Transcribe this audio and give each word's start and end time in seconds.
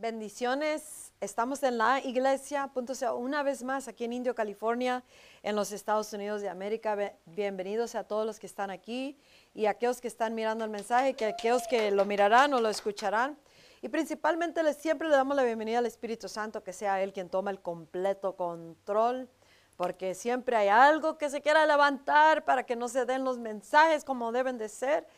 Bendiciones. 0.00 1.12
Estamos 1.20 1.60
en 1.64 1.76
la 1.76 1.98
iglesia, 1.98 2.68
punto 2.68 2.92
una 3.16 3.42
vez 3.42 3.64
más 3.64 3.88
aquí 3.88 4.04
en 4.04 4.12
Indio, 4.12 4.32
California, 4.32 5.02
en 5.42 5.56
los 5.56 5.72
Estados 5.72 6.12
Unidos 6.12 6.40
de 6.40 6.48
América. 6.48 6.96
Bienvenidos 7.26 7.96
a 7.96 8.04
todos 8.04 8.24
los 8.24 8.38
que 8.38 8.46
están 8.46 8.70
aquí 8.70 9.18
y 9.54 9.66
a 9.66 9.70
aquellos 9.70 10.00
que 10.00 10.06
están 10.06 10.36
mirando 10.36 10.64
el 10.64 10.70
mensaje, 10.70 11.14
que 11.14 11.24
aquellos 11.24 11.66
que 11.66 11.90
lo 11.90 12.04
mirarán 12.04 12.54
o 12.54 12.60
lo 12.60 12.68
escucharán. 12.68 13.36
Y 13.82 13.88
principalmente 13.88 14.62
les, 14.62 14.76
siempre 14.76 15.08
le 15.08 15.16
damos 15.16 15.36
la 15.36 15.42
bienvenida 15.42 15.78
al 15.78 15.86
Espíritu 15.86 16.28
Santo, 16.28 16.62
que 16.62 16.72
sea 16.72 17.02
Él 17.02 17.12
quien 17.12 17.28
toma 17.28 17.50
el 17.50 17.60
completo 17.60 18.36
control, 18.36 19.28
porque 19.76 20.14
siempre 20.14 20.54
hay 20.54 20.68
algo 20.68 21.18
que 21.18 21.28
se 21.28 21.40
quiera 21.40 21.66
levantar 21.66 22.44
para 22.44 22.64
que 22.64 22.76
no 22.76 22.86
se 22.86 23.04
den 23.04 23.24
los 23.24 23.38
mensajes 23.38 24.04
como 24.04 24.30
deben 24.30 24.58
de 24.58 24.68
ser 24.68 25.08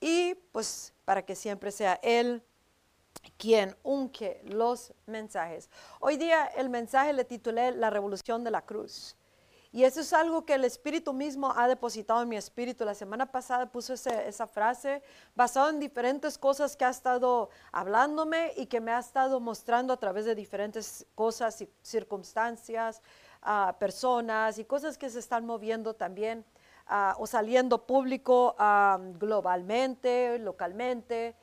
y 0.00 0.34
pues 0.50 0.92
para 1.04 1.24
que 1.24 1.36
siempre 1.36 1.70
sea 1.70 2.00
Él 2.02 2.42
quien 3.36 3.76
unque 3.82 4.40
los 4.44 4.92
mensajes. 5.06 5.68
Hoy 6.00 6.16
día 6.16 6.46
el 6.46 6.68
mensaje 6.68 7.12
le 7.12 7.24
titulé 7.24 7.72
La 7.72 7.90
revolución 7.90 8.44
de 8.44 8.50
la 8.50 8.62
cruz. 8.62 9.16
Y 9.74 9.82
eso 9.82 10.02
es 10.02 10.12
algo 10.12 10.46
que 10.46 10.54
el 10.54 10.64
Espíritu 10.64 11.12
mismo 11.12 11.52
ha 11.56 11.66
depositado 11.66 12.22
en 12.22 12.28
mi 12.28 12.36
espíritu. 12.36 12.84
La 12.84 12.94
semana 12.94 13.26
pasada 13.26 13.66
puso 13.66 13.92
esa 13.92 14.46
frase 14.46 15.02
basada 15.34 15.70
en 15.70 15.80
diferentes 15.80 16.38
cosas 16.38 16.76
que 16.76 16.84
ha 16.84 16.90
estado 16.90 17.50
hablándome 17.72 18.52
y 18.56 18.66
que 18.66 18.80
me 18.80 18.92
ha 18.92 19.00
estado 19.00 19.40
mostrando 19.40 19.92
a 19.92 19.96
través 19.96 20.26
de 20.26 20.36
diferentes 20.36 21.04
cosas 21.16 21.60
y 21.60 21.68
circunstancias, 21.82 23.02
uh, 23.44 23.76
personas 23.76 24.60
y 24.60 24.64
cosas 24.64 24.96
que 24.96 25.10
se 25.10 25.18
están 25.18 25.44
moviendo 25.44 25.92
también 25.94 26.44
uh, 26.88 27.20
o 27.20 27.26
saliendo 27.26 27.84
público 27.84 28.54
uh, 28.56 29.18
globalmente, 29.18 30.38
localmente. 30.38 31.34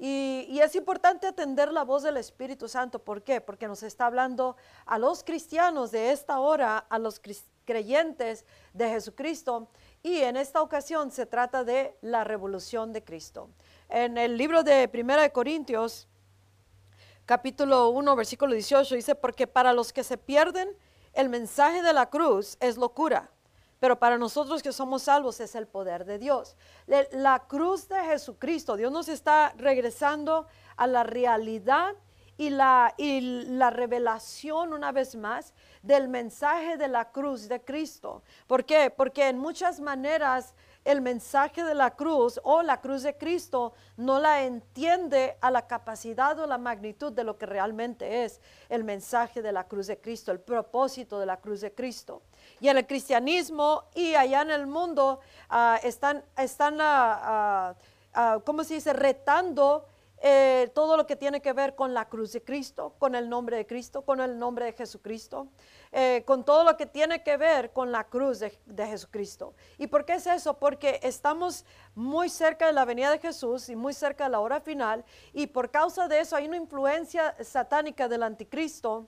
Y, 0.00 0.60
es 0.62 0.76
importante 0.76 1.26
atender 1.26 1.72
la 1.72 1.82
voz 1.82 2.04
del 2.04 2.16
Espíritu 2.16 2.68
Santo. 2.68 3.00
¿Por 3.00 3.22
qué? 3.22 3.40
Porque 3.40 3.66
nos 3.66 3.82
está 3.82 4.06
hablando 4.06 4.56
a 4.86 4.96
los 4.96 5.24
cristianos 5.24 5.90
de 5.90 6.12
esta 6.12 6.38
hora, 6.38 6.78
a 6.78 6.98
los 7.00 7.20
creyentes 7.64 8.44
de 8.72 8.88
Jesucristo. 8.88 9.68
Y 10.02 10.18
en 10.18 10.36
esta 10.36 10.62
ocasión 10.62 11.10
se 11.10 11.26
trata 11.26 11.64
de 11.64 11.96
la 12.00 12.22
revolución 12.22 12.92
de 12.92 13.02
Cristo. 13.02 13.50
En 13.88 14.18
el 14.18 14.36
libro 14.36 14.62
de 14.62 14.86
Primera 14.86 15.22
de 15.22 15.32
Corintios, 15.32 16.06
capítulo 17.26 17.90
1, 17.90 18.14
versículo 18.14 18.54
18, 18.54 18.94
dice, 18.94 19.14
porque 19.16 19.48
para 19.48 19.72
los 19.72 19.92
que 19.92 20.04
se 20.04 20.16
pierden, 20.16 20.76
el 21.12 21.28
mensaje 21.28 21.82
de 21.82 21.92
la 21.92 22.08
cruz 22.08 22.56
es 22.60 22.76
locura 22.76 23.32
pero 23.80 23.98
para 23.98 24.18
nosotros 24.18 24.62
que 24.62 24.72
somos 24.72 25.02
salvos 25.02 25.40
es 25.40 25.54
el 25.54 25.66
poder 25.66 26.04
de 26.04 26.18
Dios. 26.18 26.56
La 27.12 27.44
cruz 27.46 27.88
de 27.88 28.00
Jesucristo, 28.04 28.76
Dios 28.76 28.92
nos 28.92 29.08
está 29.08 29.52
regresando 29.56 30.46
a 30.76 30.86
la 30.86 31.02
realidad 31.04 31.94
y 32.36 32.50
la, 32.50 32.94
y 32.96 33.20
la 33.20 33.70
revelación 33.70 34.72
una 34.72 34.92
vez 34.92 35.16
más 35.16 35.52
del 35.82 36.08
mensaje 36.08 36.76
de 36.76 36.88
la 36.88 37.10
cruz 37.10 37.48
de 37.48 37.60
Cristo. 37.60 38.22
¿Por 38.46 38.64
qué? 38.64 38.90
Porque 38.90 39.28
en 39.28 39.38
muchas 39.38 39.80
maneras 39.80 40.54
el 40.84 41.02
mensaje 41.02 41.64
de 41.64 41.74
la 41.74 41.96
cruz 41.96 42.40
o 42.44 42.62
la 42.62 42.80
cruz 42.80 43.02
de 43.02 43.16
Cristo 43.18 43.74
no 43.96 44.20
la 44.20 44.44
entiende 44.44 45.36
a 45.40 45.50
la 45.50 45.66
capacidad 45.66 46.38
o 46.38 46.46
la 46.46 46.56
magnitud 46.56 47.12
de 47.12 47.24
lo 47.24 47.36
que 47.36 47.44
realmente 47.44 48.24
es 48.24 48.40
el 48.68 48.84
mensaje 48.84 49.42
de 49.42 49.52
la 49.52 49.66
cruz 49.66 49.88
de 49.88 50.00
Cristo, 50.00 50.32
el 50.32 50.40
propósito 50.40 51.18
de 51.18 51.26
la 51.26 51.38
cruz 51.40 51.60
de 51.60 51.74
Cristo. 51.74 52.22
Y 52.60 52.68
en 52.68 52.78
el 52.78 52.86
cristianismo 52.86 53.84
y 53.94 54.14
allá 54.14 54.42
en 54.42 54.50
el 54.50 54.66
mundo 54.66 55.20
ah, 55.48 55.78
están, 55.82 56.24
están 56.36 56.74
uh, 56.74 58.40
¿cómo 58.44 58.64
se 58.64 58.74
dice?, 58.74 58.92
retando 58.92 59.84
eh, 60.20 60.70
todo 60.74 60.96
lo 60.96 61.06
que 61.06 61.14
tiene 61.14 61.40
que 61.40 61.52
ver 61.52 61.76
con 61.76 61.94
la 61.94 62.08
cruz 62.08 62.32
de 62.32 62.42
Cristo, 62.42 62.94
con 62.98 63.14
el 63.14 63.28
nombre 63.28 63.56
de 63.56 63.66
Cristo, 63.66 64.02
con 64.02 64.20
el 64.20 64.36
nombre 64.36 64.64
de 64.64 64.72
Jesucristo, 64.72 65.46
eh, 65.92 66.24
con 66.26 66.44
todo 66.44 66.64
lo 66.64 66.76
que 66.76 66.86
tiene 66.86 67.22
que 67.22 67.36
ver 67.36 67.72
con 67.72 67.92
la 67.92 68.02
cruz 68.02 68.40
de, 68.40 68.58
de, 68.66 68.86
Jesucristo. 68.86 69.54
¿Y 69.78 69.86
por 69.86 70.04
qué 70.04 70.14
es 70.14 70.26
eso? 70.26 70.54
Porque 70.54 70.98
estamos 71.04 71.64
muy 71.94 72.28
cerca 72.28 72.66
de 72.66 72.72
la 72.72 72.84
venida 72.84 73.12
de 73.12 73.20
Jesús 73.20 73.68
y 73.68 73.76
muy 73.76 73.92
cerca 73.92 74.24
de 74.24 74.30
la 74.30 74.40
hora 74.40 74.60
final 74.60 75.04
y 75.32 75.46
por 75.46 75.70
causa 75.70 76.08
de 76.08 76.18
eso 76.18 76.34
hay 76.34 76.48
una 76.48 76.56
influencia 76.56 77.36
satánica 77.40 78.08
del 78.08 78.24
anticristo 78.24 79.06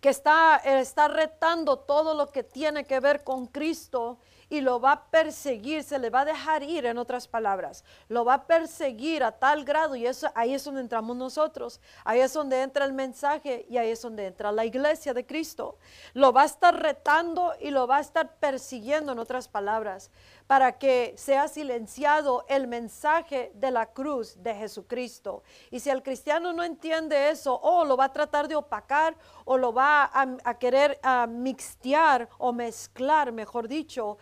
que 0.00 0.08
está, 0.08 0.56
está 0.56 1.08
retando 1.08 1.78
todo 1.78 2.14
lo 2.14 2.30
que 2.30 2.42
tiene 2.42 2.84
que 2.84 3.00
ver 3.00 3.24
con 3.24 3.46
Cristo 3.46 4.18
y 4.48 4.60
lo 4.60 4.80
va 4.80 4.92
a 4.92 5.10
perseguir, 5.10 5.82
se 5.82 5.98
le 5.98 6.10
va 6.10 6.20
a 6.20 6.24
dejar 6.24 6.62
ir, 6.62 6.86
en 6.86 6.98
otras 6.98 7.26
palabras, 7.26 7.84
lo 8.08 8.24
va 8.24 8.34
a 8.34 8.46
perseguir 8.46 9.24
a 9.24 9.32
tal 9.32 9.64
grado 9.64 9.96
y 9.96 10.06
eso 10.06 10.30
ahí 10.34 10.54
es 10.54 10.64
donde 10.64 10.82
entramos 10.82 11.16
nosotros, 11.16 11.80
ahí 12.04 12.20
es 12.20 12.32
donde 12.32 12.62
entra 12.62 12.84
el 12.84 12.92
mensaje 12.92 13.66
y 13.68 13.76
ahí 13.76 13.90
es 13.90 14.02
donde 14.02 14.26
entra 14.26 14.52
la 14.52 14.64
iglesia 14.64 15.14
de 15.14 15.26
Cristo. 15.26 15.78
Lo 16.14 16.32
va 16.32 16.42
a 16.42 16.46
estar 16.46 16.80
retando 16.80 17.54
y 17.60 17.70
lo 17.70 17.86
va 17.86 17.96
a 17.96 18.00
estar 18.00 18.36
persiguiendo, 18.36 19.12
en 19.12 19.18
otras 19.18 19.48
palabras 19.48 20.10
para 20.46 20.78
que 20.78 21.14
sea 21.16 21.48
silenciado 21.48 22.44
el 22.48 22.66
mensaje 22.66 23.50
de 23.54 23.70
la 23.70 23.86
cruz 23.86 24.42
de 24.42 24.54
Jesucristo. 24.54 25.42
Y 25.70 25.80
si 25.80 25.90
el 25.90 26.02
cristiano 26.02 26.52
no 26.52 26.62
entiende 26.62 27.30
eso, 27.30 27.58
o 27.60 27.84
lo 27.84 27.96
va 27.96 28.04
a 28.04 28.12
tratar 28.12 28.48
de 28.48 28.56
opacar, 28.56 29.16
o 29.44 29.58
lo 29.58 29.72
va 29.72 30.10
a, 30.12 30.58
querer 30.58 30.98
mixtear 31.28 32.28
o 32.38 32.52
mezclar, 32.52 33.32
mejor 33.32 33.68
dicho, 33.68 34.18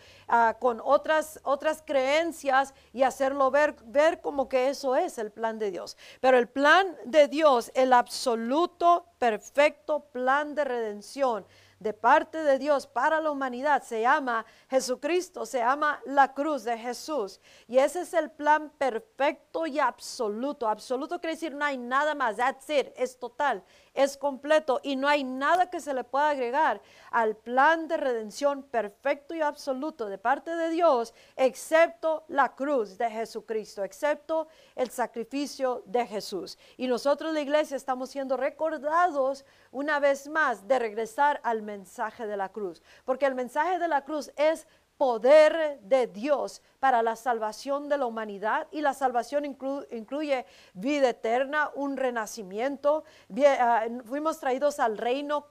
con 0.59 0.81
otras, 0.83 1.41
otras 1.45 1.83
creencias 1.85 2.75
y 2.93 3.03
hacerlo 3.03 3.51
ver, 3.51 3.77
ver 3.85 4.21
como 4.21 4.49
que 4.49 4.69
eso 4.69 4.97
es 4.97 5.19
el 5.19 5.31
plan 5.31 5.59
de 5.59 5.71
Dios. 5.71 5.97
Pero 6.21 6.39
el 6.39 6.49
plan 6.49 6.97
de 7.05 7.29
Dios, 7.29 7.71
el 7.75 7.93
absoluto, 7.93 9.07
perfecto 9.19 10.07
plan 10.13 10.55
de 10.55 10.65
redención, 10.65 11.47
de 11.85 11.93
parte 11.93 12.43
de 12.43 12.59
Dios 12.59 12.87
para 12.87 13.21
la 13.21 13.31
humanidad 13.31 13.83
se 13.83 14.01
llama 14.01 14.47
Jesucristo, 14.71 15.45
se 15.45 15.59
llama 15.59 16.01
la 16.07 16.33
cruz 16.33 16.65
de 16.65 16.79
Jesús. 16.79 17.43
Y 17.69 17.77
ese 17.77 18.01
es 18.01 18.15
el 18.15 18.31
plan 18.31 18.73
perfecto 18.79 19.67
y 19.67 19.79
absoluto. 19.79 20.67
Absoluto 20.67 21.21
quiere 21.21 21.35
decir 21.35 21.55
no 21.55 21.63
hay 21.63 21.77
nada 21.77 22.15
más, 22.15 22.39
that's 22.39 22.71
it, 22.71 22.89
es 22.97 23.19
total 23.19 23.63
es 23.95 24.17
completo 24.17 24.81
y 24.83 24.97
no 24.97 25.09
hay 25.09 25.25
nada 25.25 25.71
que 25.71 25.81
se 25.81 25.95
le 25.95 26.05
pueda 26.05 26.31
agregar 26.31 26.83
al 27.11 27.37
plan 27.37 27.89
de 27.89 27.97
redención 27.97 28.65
perfecto 28.65 29.35
y 29.35 29.41
absoluto 29.41 30.07
de 30.07 30.19
parte 30.19 30.55
de 30.55 30.71
Dios, 30.71 31.15
excepto 31.37 32.25
la 32.29 32.55
cruz 32.55 32.99
de 32.99 33.09
Jesucristo, 33.11 33.85
excepto 33.85 34.49
el 34.75 34.91
sacrificio 34.91 35.83
de 35.87 36.07
Jesús. 36.07 36.59
Y 36.77 36.89
nosotros 36.89 37.33
la 37.33 37.41
iglesia 37.41 37.77
estamos 37.77 38.11
siendo 38.11 38.37
recordados 38.37 39.45
una 39.71 40.01
vez 40.01 40.29
más 40.29 40.67
de 40.67 40.79
regresar 40.79 41.41
al 41.45 41.63
mensaje 41.63 42.27
de 42.27 42.37
la 42.37 42.51
cruz, 42.51 42.83
porque 43.05 43.27
el 43.27 43.35
mensaje 43.35 43.79
de 43.79 43.89
la 43.89 44.05
cruz 44.05 44.33
es 44.37 44.67
poder 44.97 45.81
de 45.83 46.07
Dios 46.07 46.63
para 46.79 47.03
la 47.03 47.17
salvación 47.17 47.89
de 47.89 47.99
la 47.99 48.07
humanidad 48.07 48.69
y 48.71 48.81
la 48.81 48.95
salvación 48.95 49.45
incluye 49.45 50.47
vida 50.73 51.09
eterna, 51.11 51.71
un 51.75 51.97
renacimiento. 51.97 53.05
Ah, 53.59 53.87
fuimos 54.05 54.39
traídos 54.39 54.79
al 54.81 54.99
reino 54.99 55.47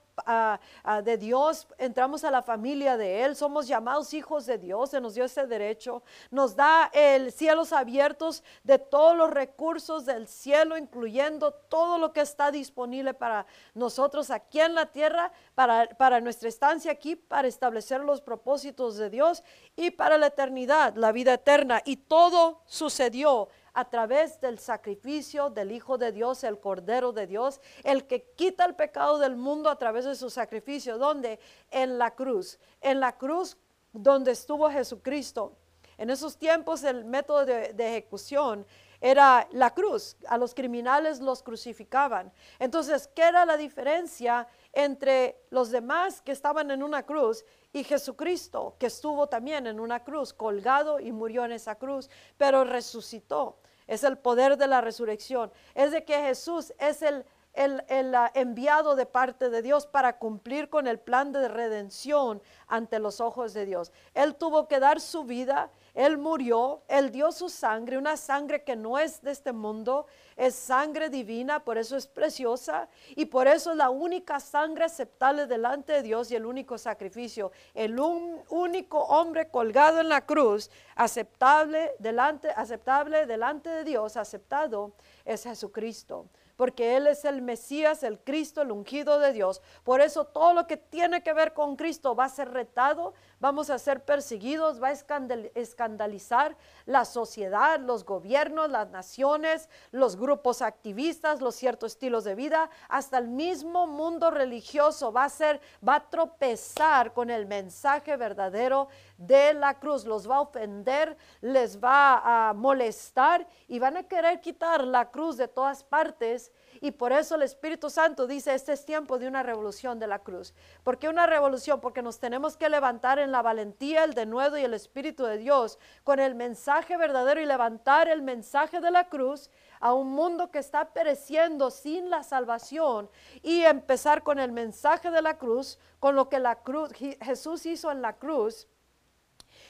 de 1.03 1.17
Dios, 1.17 1.67
entramos 1.77 2.23
a 2.23 2.31
la 2.31 2.41
familia 2.41 2.97
de 2.97 3.23
Él, 3.23 3.35
somos 3.35 3.67
llamados 3.67 4.13
hijos 4.13 4.45
de 4.45 4.57
Dios, 4.57 4.91
se 4.91 5.01
nos 5.01 5.15
dio 5.15 5.25
ese 5.25 5.47
derecho, 5.47 6.03
nos 6.29 6.55
da 6.55 6.89
el 6.93 7.31
cielos 7.31 7.73
abiertos 7.73 8.43
de 8.63 8.79
todos 8.79 9.17
los 9.17 9.29
recursos 9.31 10.05
del 10.05 10.27
cielo, 10.27 10.77
incluyendo 10.77 11.51
todo 11.51 11.97
lo 11.97 12.13
que 12.13 12.21
está 12.21 12.51
disponible 12.51 13.13
para 13.13 13.45
nosotros 13.73 14.29
aquí 14.29 14.59
en 14.59 14.75
la 14.75 14.87
tierra, 14.87 15.31
para, 15.55 15.89
para 15.89 16.21
nuestra 16.21 16.49
estancia 16.49 16.91
aquí, 16.91 17.15
para 17.15 17.47
establecer 17.47 18.01
los 18.01 18.21
propósitos 18.21 18.97
de 18.97 19.09
Dios 19.09 19.43
y 19.75 19.91
para 19.91 20.17
la 20.17 20.27
eternidad, 20.27 20.95
la 20.95 21.11
vida 21.11 21.33
eterna. 21.33 21.81
Y 21.85 21.97
todo 21.97 22.61
sucedió 22.65 23.49
a 23.73 23.89
través 23.89 24.39
del 24.39 24.59
sacrificio 24.59 25.49
del 25.49 25.71
Hijo 25.71 25.97
de 25.97 26.11
Dios, 26.11 26.43
el 26.43 26.59
Cordero 26.59 27.11
de 27.11 27.27
Dios, 27.27 27.59
el 27.83 28.05
que 28.05 28.23
quita 28.35 28.65
el 28.65 28.75
pecado 28.75 29.17
del 29.17 29.35
mundo 29.35 29.69
a 29.69 29.77
través 29.77 30.05
de 30.05 30.15
su 30.15 30.29
sacrificio. 30.29 30.97
¿Dónde? 30.97 31.39
En 31.71 31.97
la 31.97 32.11
cruz. 32.11 32.59
En 32.81 32.99
la 32.99 33.17
cruz 33.17 33.57
donde 33.91 34.31
estuvo 34.31 34.69
Jesucristo. 34.69 35.57
En 35.97 36.09
esos 36.09 36.37
tiempos 36.37 36.83
el 36.83 37.05
método 37.05 37.45
de, 37.45 37.73
ejecución 37.77 38.65
era 39.01 39.47
la 39.51 39.73
cruz. 39.73 40.17
A 40.27 40.37
los 40.37 40.53
criminales 40.53 41.19
los 41.19 41.43
crucificaban. 41.43 42.31
Entonces, 42.59 43.09
¿qué 43.13 43.23
era 43.23 43.45
la 43.45 43.57
diferencia 43.57 44.47
entre 44.71 45.37
los 45.49 45.71
demás 45.71 46.21
que 46.21 46.31
estaban 46.31 46.71
en 46.71 46.83
una 46.83 47.03
cruz 47.03 47.45
y 47.73 47.83
Jesucristo, 47.83 48.75
que 48.77 48.85
estuvo 48.85 49.27
también 49.27 49.65
en 49.65 49.79
una 49.79 50.03
cruz, 50.03 50.31
colgado 50.31 50.99
y 50.99 51.11
murió 51.11 51.43
en 51.43 51.51
esa 51.51 51.75
cruz, 51.75 52.07
pero 52.37 52.63
resucitó? 52.63 53.57
Es 53.87 54.03
el 54.03 54.17
poder 54.17 54.57
de 54.57 54.67
la 54.67 54.79
resurrección. 54.79 55.51
Es 55.73 55.91
de 55.91 56.05
que 56.05 56.21
Jesús 56.21 56.71
es 56.77 57.01
el, 57.01 57.25
el, 57.53 57.83
el, 57.89 58.13
ah, 58.13 58.31
enviado 58.35 58.95
de 58.95 59.07
parte 59.07 59.49
de 59.49 59.63
Dios 59.63 59.87
para 59.87 60.19
cumplir 60.19 60.69
con 60.69 60.87
el 60.87 60.99
plan 60.99 61.31
de 61.31 61.47
redención 61.47 62.43
ante 62.67 62.99
los 62.99 63.19
ojos 63.19 63.53
de 63.53 63.65
Dios. 63.65 63.91
Él 64.13 64.35
tuvo 64.35 64.67
que 64.67 64.79
dar 64.79 65.01
su 65.01 65.23
vida, 65.23 65.71
Él 65.93 66.17
murió, 66.17 66.81
Él 66.87 67.11
dio 67.11 67.31
su 67.31 67.49
sangre, 67.49 67.97
una 67.97 68.17
sangre 68.17 68.63
que 68.63 68.75
no 68.75 68.97
es 68.97 69.21
de 69.21 69.31
este 69.31 69.53
mundo, 69.53 70.07
es 70.35 70.55
sangre 70.55 71.09
divina, 71.09 71.63
por 71.63 71.77
eso 71.77 71.95
es 71.95 72.07
preciosa 72.07 72.89
y 73.15 73.25
por 73.25 73.47
eso 73.47 73.71
es 73.71 73.77
la 73.77 73.91
única 73.91 74.39
sangre 74.39 74.85
aceptable 74.85 75.45
delante 75.45 75.93
de 75.93 76.01
Dios 76.01 76.31
y 76.31 76.35
el 76.35 76.45
único 76.45 76.79
sacrificio. 76.79 77.51
El 77.75 77.99
único 77.99 78.99
hombre 78.99 79.49
colgado 79.49 79.99
en 79.99 80.09
la 80.09 80.25
cruz, 80.25 80.71
aceptable 80.95 81.91
delante, 81.99 82.49
aceptable 82.49 83.27
delante 83.27 83.69
de 83.69 83.83
Dios, 83.83 84.17
aceptado, 84.17 84.93
es 85.25 85.43
Jesucristo 85.43 86.27
porque 86.55 86.95
Él 86.95 87.07
es 87.07 87.25
el 87.25 87.41
Mesías, 87.41 88.03
el 88.03 88.19
Cristo, 88.19 88.61
el 88.61 88.71
ungido 88.71 89.19
de 89.19 89.33
Dios. 89.33 89.61
Por 89.83 90.01
eso 90.01 90.25
todo 90.25 90.53
lo 90.53 90.67
que 90.67 90.77
tiene 90.77 91.23
que 91.23 91.33
ver 91.33 91.53
con 91.53 91.75
Cristo 91.75 92.15
va 92.15 92.25
a 92.25 92.29
ser 92.29 92.51
retado, 92.51 93.13
vamos 93.43 93.69
a 93.69 93.77
ser 93.77 94.05
perseguidos, 94.05 94.81
va 94.81 94.87
a 94.87 95.51
escandalizar 95.55 96.55
la 96.85 97.03
sociedad, 97.03 97.77
los 97.77 98.05
gobiernos, 98.05 98.69
las 98.69 98.89
naciones, 98.89 99.67
los 99.91 100.15
grupos 100.15 100.61
activistas, 100.61 101.41
los 101.41 101.53
ciertos 101.53 101.91
estilos 101.91 102.23
de 102.23 102.35
vida, 102.35 102.69
hasta 102.87 103.17
el 103.17 103.27
mismo 103.27 103.85
mundo 103.85 104.31
religioso 104.31 105.11
va 105.11 105.25
a 105.25 105.29
ser, 105.29 105.59
va 105.85 105.95
a 105.95 106.09
tropezar 106.09 107.11
con 107.11 107.29
el 107.29 107.45
mensaje 107.45 108.15
verdadero 108.15 108.87
de 109.17 109.53
la 109.53 109.77
cruz, 109.77 110.05
los 110.05 110.29
va 110.29 110.37
a 110.37 110.41
ofender, 110.41 111.17
les 111.41 111.83
va 111.83 112.49
a 112.49 112.53
molestar 112.53 113.45
y 113.67 113.77
van 113.77 113.97
a 113.97 114.03
querer 114.03 114.39
quitar 114.39 114.85
la 114.85 115.11
cruz 115.11 115.35
de 115.35 115.49
todas 115.49 115.83
partes 115.83 116.49
y 116.83 116.91
por 116.91 117.13
eso 117.13 117.35
el 117.35 117.43
Espíritu 117.43 117.89
Santo 117.89 118.27
dice, 118.27 118.53
este 118.53 118.73
es 118.73 118.83
tiempo 118.83 119.17
de 119.17 119.25
una 119.25 119.41
revolución 119.41 119.99
de 119.99 120.07
la 120.07 120.19
cruz. 120.19 120.53
¿Por 120.83 120.99
qué 120.99 121.07
una 121.07 121.25
revolución? 121.25 121.79
Porque 121.79 122.01
nos 122.01 122.19
tenemos 122.19 122.57
que 122.57 122.67
levantar 122.67 123.19
en 123.19 123.31
la 123.31 123.41
valentía, 123.41 124.03
el 124.03 124.13
denuedo 124.13 124.57
y 124.57 124.63
el 124.63 124.73
Espíritu 124.73 125.23
de 125.23 125.37
Dios 125.37 125.79
con 126.03 126.19
el 126.19 126.35
mensaje 126.35 126.97
verdadero 126.97 127.39
y 127.39 127.45
levantar 127.45 128.09
el 128.09 128.21
mensaje 128.21 128.81
de 128.81 128.91
la 128.91 129.07
cruz 129.07 129.49
a 129.79 129.93
un 129.93 130.11
mundo 130.11 130.51
que 130.51 130.59
está 130.59 130.91
pereciendo 130.91 131.71
sin 131.71 132.09
la 132.09 132.21
salvación 132.21 133.09
y 133.41 133.61
empezar 133.61 134.21
con 134.21 134.37
el 134.37 134.51
mensaje 134.51 135.09
de 135.09 135.21
la 135.21 135.37
cruz, 135.37 135.79
con 136.01 136.17
lo 136.17 136.27
que 136.27 136.39
la 136.39 136.63
cruz, 136.63 136.91
Jesús 136.91 137.65
hizo 137.65 137.93
en 137.93 138.01
la 138.01 138.17
cruz 138.17 138.67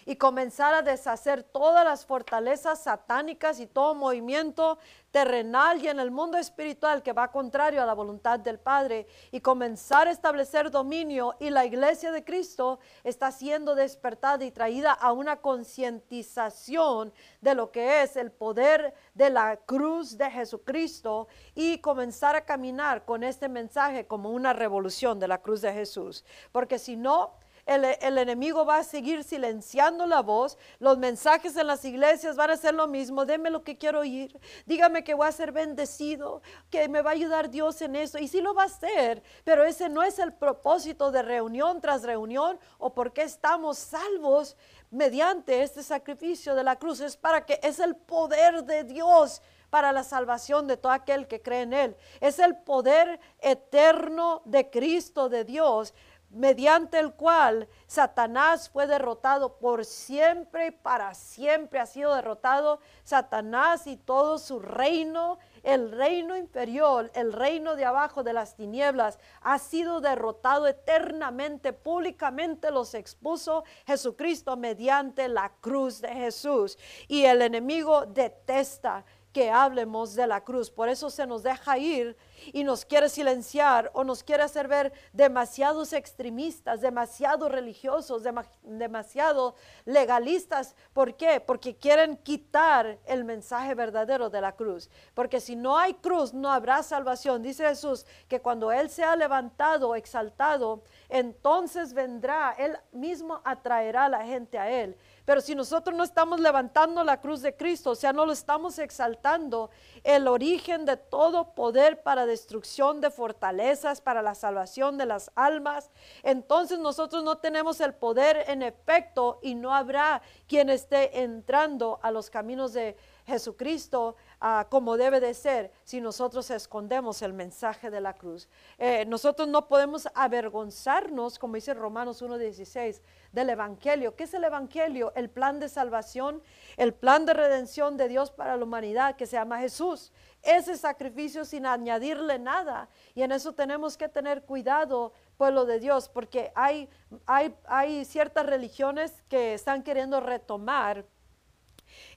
y 0.05 0.15
comenzar 0.15 0.73
a 0.73 0.81
deshacer 0.81 1.43
todas 1.43 1.85
las 1.85 2.05
fortalezas 2.05 2.83
satánicas 2.83 3.59
y 3.59 3.67
todo 3.67 3.95
movimiento 3.95 4.77
terrenal 5.11 5.83
y 5.83 5.87
en 5.87 5.99
el 5.99 6.09
mundo 6.09 6.39
espiritual 6.39 7.03
que 7.03 7.13
va 7.13 7.31
contrario 7.31 7.83
a 7.83 7.85
la 7.85 7.93
voluntad 7.93 8.39
del 8.39 8.59
Padre 8.59 9.05
y 9.31 9.41
comenzar 9.41 10.07
a 10.07 10.11
establecer 10.11 10.71
dominio 10.71 11.35
y 11.39 11.51
la 11.51 11.65
iglesia 11.65 12.11
de 12.11 12.23
Cristo 12.23 12.79
está 13.03 13.31
siendo 13.31 13.75
despertada 13.75 14.43
y 14.43 14.51
traída 14.51 14.91
a 14.91 15.11
una 15.11 15.37
concientización 15.37 17.13
de 17.41 17.53
lo 17.53 17.71
que 17.71 18.01
es 18.01 18.15
el 18.15 18.31
poder 18.31 18.95
de 19.13 19.29
la 19.29 19.57
cruz 19.57 20.17
de 20.17 20.31
Jesucristo 20.31 21.27
y 21.53 21.77
comenzar 21.77 22.35
a 22.35 22.45
caminar 22.45 23.05
con 23.05 23.23
este 23.23 23.47
mensaje 23.47 24.07
como 24.07 24.31
una 24.31 24.53
revolución 24.53 25.19
de 25.19 25.27
la 25.27 25.41
cruz 25.41 25.61
de 25.61 25.73
Jesús. 25.73 26.25
Porque 26.51 26.79
si 26.79 26.95
no, 26.95 27.35
el, 27.65 28.17
enemigo 28.17 28.65
va 28.65 28.79
a 28.79 28.83
seguir 28.83 29.23
silenciando 29.23 30.05
la 30.05 30.21
voz. 30.21 30.57
Los 30.79 30.97
mensajes 30.97 31.55
en 31.55 31.67
las 31.67 31.85
iglesias 31.85 32.35
van 32.35 32.51
a 32.51 32.57
ser 32.57 32.73
lo 32.73 32.87
mismo. 32.87 33.25
Deme 33.25 33.49
lo 33.49 33.63
que 33.63 33.77
quiero 33.77 33.99
oír. 33.99 34.37
Dígame 34.65 35.03
que 35.03 35.13
voy 35.13 35.27
a 35.27 35.31
ser 35.31 35.51
bendecido, 35.51 36.41
que 36.69 36.89
me 36.89 37.01
va 37.01 37.11
a 37.11 37.13
ayudar 37.13 37.49
Dios 37.49 37.81
en 37.81 37.95
eso. 37.95 38.17
Y 38.19 38.27
sí 38.27 38.41
lo 38.41 38.53
va 38.53 38.63
a 38.63 38.65
hacer, 38.65 39.23
pero 39.43 39.63
ese 39.63 39.89
no 39.89 40.03
es 40.03 40.19
el 40.19 40.33
propósito 40.33 41.11
de 41.11 41.21
reunión 41.21 41.79
tras 41.79 42.03
reunión 42.03 42.59
o 42.77 42.93
porque 42.93 43.21
estamos 43.21 43.77
salvos 43.77 44.57
mediante 44.91 45.63
este 45.63 45.83
sacrificio 45.83 46.55
de 46.55 46.63
la 46.63 46.75
cruz. 46.77 46.99
Es 46.99 47.15
para 47.15 47.45
que 47.45 47.59
es 47.63 47.79
el 47.79 47.95
poder 47.95 48.63
de 48.63 48.83
Dios 48.83 49.41
para 49.73 49.91
la 49.91 50.03
salvación 50.03 50.67
de 50.67 50.77
todo 50.77 50.91
aquel 50.91 51.27
que 51.27 51.41
cree 51.41 51.61
en 51.61 51.73
Él. 51.73 51.97
Es 52.21 52.37
el 52.37 52.55
poder 52.57 53.19
eterno 53.39 54.43
de 54.45 54.69
Cristo, 54.69 55.29
de 55.29 55.45
Dios, 55.45 55.95
mediante 56.33 56.99
el 56.99 57.13
cual 57.13 57.67
Satanás 57.85 58.69
fue 58.69 58.87
derrotado 58.87 59.57
por 59.59 59.85
siempre 59.85 60.67
y 60.67 60.71
para 60.71 61.13
siempre 61.13 61.79
ha 61.79 61.85
sido 61.85 62.15
derrotado 62.15 62.79
Satanás 63.03 63.85
y 63.87 63.97
todo 63.97 64.39
su 64.39 64.59
reino, 64.59 65.37
el 65.61 65.91
reino 65.91 66.35
inferior, 66.35 67.11
el 67.13 67.31
reino 67.31 67.75
de 67.75 67.85
abajo 67.85 68.23
de 68.23 68.33
las 68.33 68.55
tinieblas, 68.55 69.19
ha 69.41 69.59
sido 69.59 70.01
derrotado 70.01 70.67
eternamente, 70.67 71.71
públicamente 71.71 72.71
los 72.71 72.95
expuso 72.95 73.63
Jesucristo 73.85 74.57
mediante 74.57 75.27
la 75.27 75.51
cruz 75.61 76.01
de 76.01 76.09
Jesús. 76.09 76.77
Y 77.07 77.25
el 77.25 77.43
enemigo 77.43 78.05
detesta 78.07 79.05
que 79.33 79.49
hablemos 79.49 80.13
de 80.15 80.27
la 80.27 80.41
cruz. 80.41 80.69
Por 80.69 80.87
eso 80.87 81.09
se 81.09 81.25
nos 81.25 81.43
deja 81.43 81.77
ir 81.77 82.15
y 82.53 82.63
nos 82.63 82.85
quiere 82.85 83.09
silenciar 83.09 83.89
o 83.93 84.03
nos 84.03 84.23
quiere 84.23 84.43
hacer 84.43 84.67
ver 84.67 84.93
demasiados 85.11 85.91
extremistas, 85.91 86.81
demasiado 86.81 87.49
religiosos, 87.49 88.23
demasiado 88.61 89.55
legalistas. 89.85 90.75
¿Por 90.93 91.15
qué? 91.15 91.41
Porque 91.41 91.75
quieren 91.75 92.17
quitar 92.17 92.99
el 93.05 93.23
mensaje 93.25 93.73
verdadero 93.73 94.29
de 94.29 94.41
la 94.41 94.55
cruz. 94.55 94.89
Porque 95.15 95.41
si 95.41 95.55
no 95.55 95.77
hay 95.77 95.95
cruz, 95.95 96.33
no 96.33 96.51
habrá 96.51 96.83
salvación. 96.83 97.41
Dice 97.41 97.67
Jesús 97.67 98.05
que 98.27 98.39
cuando 98.39 98.71
Él 98.71 98.89
sea 98.89 99.15
levantado, 99.15 99.95
exaltado, 99.95 100.83
entonces 101.09 101.93
vendrá, 101.93 102.53
Él 102.57 102.77
mismo 102.91 103.41
atraerá 103.43 104.05
a 104.05 104.09
la 104.09 104.23
gente 104.25 104.59
a 104.59 104.69
Él. 104.69 104.95
Pero 105.25 105.39
si 105.39 105.55
nosotros 105.55 105.95
no 105.95 106.03
estamos 106.03 106.39
levantando 106.39 107.03
la 107.03 107.21
cruz 107.21 107.41
de 107.41 107.55
Cristo, 107.55 107.91
o 107.91 107.95
sea, 107.95 108.11
no 108.11 108.25
lo 108.25 108.33
estamos 108.33 108.77
exaltando, 108.77 109.69
el 110.03 110.27
origen 110.27 110.85
de 110.85 110.97
todo 110.97 111.53
poder 111.55 112.03
para 112.03 112.25
destrucción 112.25 112.99
de 112.99 113.09
fortalezas, 113.09 114.01
para 114.01 114.21
la 114.21 114.35
salvación 114.35 114.97
de 114.97 115.05
las 115.05 115.31
almas, 115.35 115.91
entonces 116.23 116.79
nosotros 116.79 117.23
no 117.23 117.37
tenemos 117.37 117.79
el 117.79 117.93
poder 117.93 118.43
en 118.47 118.63
efecto 118.63 119.39
y 119.41 119.55
no 119.55 119.73
habrá 119.73 120.21
quien 120.47 120.69
esté 120.69 121.21
entrando 121.21 121.99
a 122.01 122.11
los 122.11 122.29
caminos 122.29 122.73
de 122.73 122.97
Jesucristo 123.25 124.17
Ah, 124.45 124.67
como 124.69 124.97
debe 124.97 125.21
de 125.21 125.33
ser 125.33 125.71
si 125.85 126.01
nosotros 126.01 126.51
escondemos 126.51 127.21
el 127.21 127.31
mensaje 127.31 127.89
de 127.89 128.01
la 128.01 128.11
cruz. 128.11 128.49
Eh, 128.77 129.05
nosotros 129.05 129.47
no 129.47 129.69
podemos 129.69 130.05
avergonzarnos, 130.13 131.39
como 131.39 131.55
dice 131.55 131.73
Romanos 131.73 132.21
1.16, 132.21 132.99
del 133.31 133.51
Evangelio. 133.51 134.17
¿Qué 134.17 134.25
es 134.25 134.33
el 134.33 134.43
Evangelio? 134.43 135.13
El 135.15 135.29
plan 135.29 135.61
de 135.61 135.69
salvación, 135.69 136.43
el 136.75 136.93
plan 136.93 137.25
de 137.25 137.33
redención 137.33 137.95
de 137.95 138.09
Dios 138.09 138.31
para 138.31 138.57
la 138.57 138.65
humanidad 138.65 139.15
que 139.15 139.27
se 139.27 139.37
llama 139.37 139.59
Jesús. 139.59 140.11
Ese 140.41 140.75
sacrificio 140.75 141.45
sin 141.45 141.65
añadirle 141.65 142.37
nada. 142.37 142.89
Y 143.15 143.21
en 143.21 143.31
eso 143.31 143.53
tenemos 143.53 143.95
que 143.95 144.09
tener 144.09 144.43
cuidado, 144.43 145.13
pueblo 145.37 145.63
de 145.63 145.79
Dios, 145.79 146.09
porque 146.09 146.51
hay, 146.53 146.89
hay, 147.27 147.55
hay 147.63 148.03
ciertas 148.03 148.45
religiones 148.45 149.23
que 149.29 149.53
están 149.53 149.83
queriendo 149.83 150.19
retomar 150.19 151.05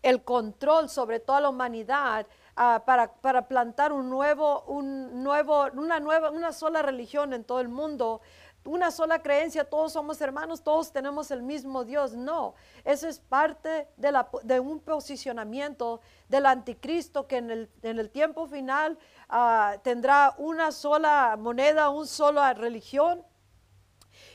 el 0.02 0.23
control 0.23 0.88
sobre 0.88 1.21
toda 1.21 1.40
la 1.40 1.49
humanidad 1.49 2.26
ah, 2.56 2.83
para, 2.85 3.12
para, 3.12 3.49
plantar 3.49 3.92
un 3.92 4.11
nuevo, 4.11 4.62
un 4.62 5.23
nuevo, 5.23 5.66
una 5.75 6.00
nueva, 6.00 6.30
una 6.30 6.52
sola 6.52 6.83
religión 6.83 7.33
en 7.33 7.45
todo 7.45 7.61
el 7.61 7.68
mundo, 7.68 8.21
una 8.66 8.90
sola 8.90 9.23
creencia, 9.23 9.64
todos 9.64 9.92
somos 9.92 10.21
hermanos, 10.21 10.62
todos 10.62 10.92
tenemos 10.92 11.30
el 11.30 11.42
mismo 11.42 11.85
Dios. 11.85 12.14
No, 12.14 12.54
eso 12.85 13.09
es 13.09 13.18
parte 13.18 13.88
de, 13.97 14.12
la, 14.12 14.28
de 14.42 14.61
un 14.61 14.80
posicionamiento 14.80 16.00
del 16.28 16.47
anticristo 16.47 17.26
que 17.26 17.38
en 17.38 17.50
el, 17.50 17.71
en 17.83 17.99
el 17.99 18.11
tiempo 18.11 18.47
final 18.47 18.99
ah, 19.28 19.76
tendrá 19.83 20.35
una 20.38 20.73
sola 20.73 21.37
moneda, 21.38 21.88
una 21.90 22.06
sola 22.06 22.54
religión 22.54 23.25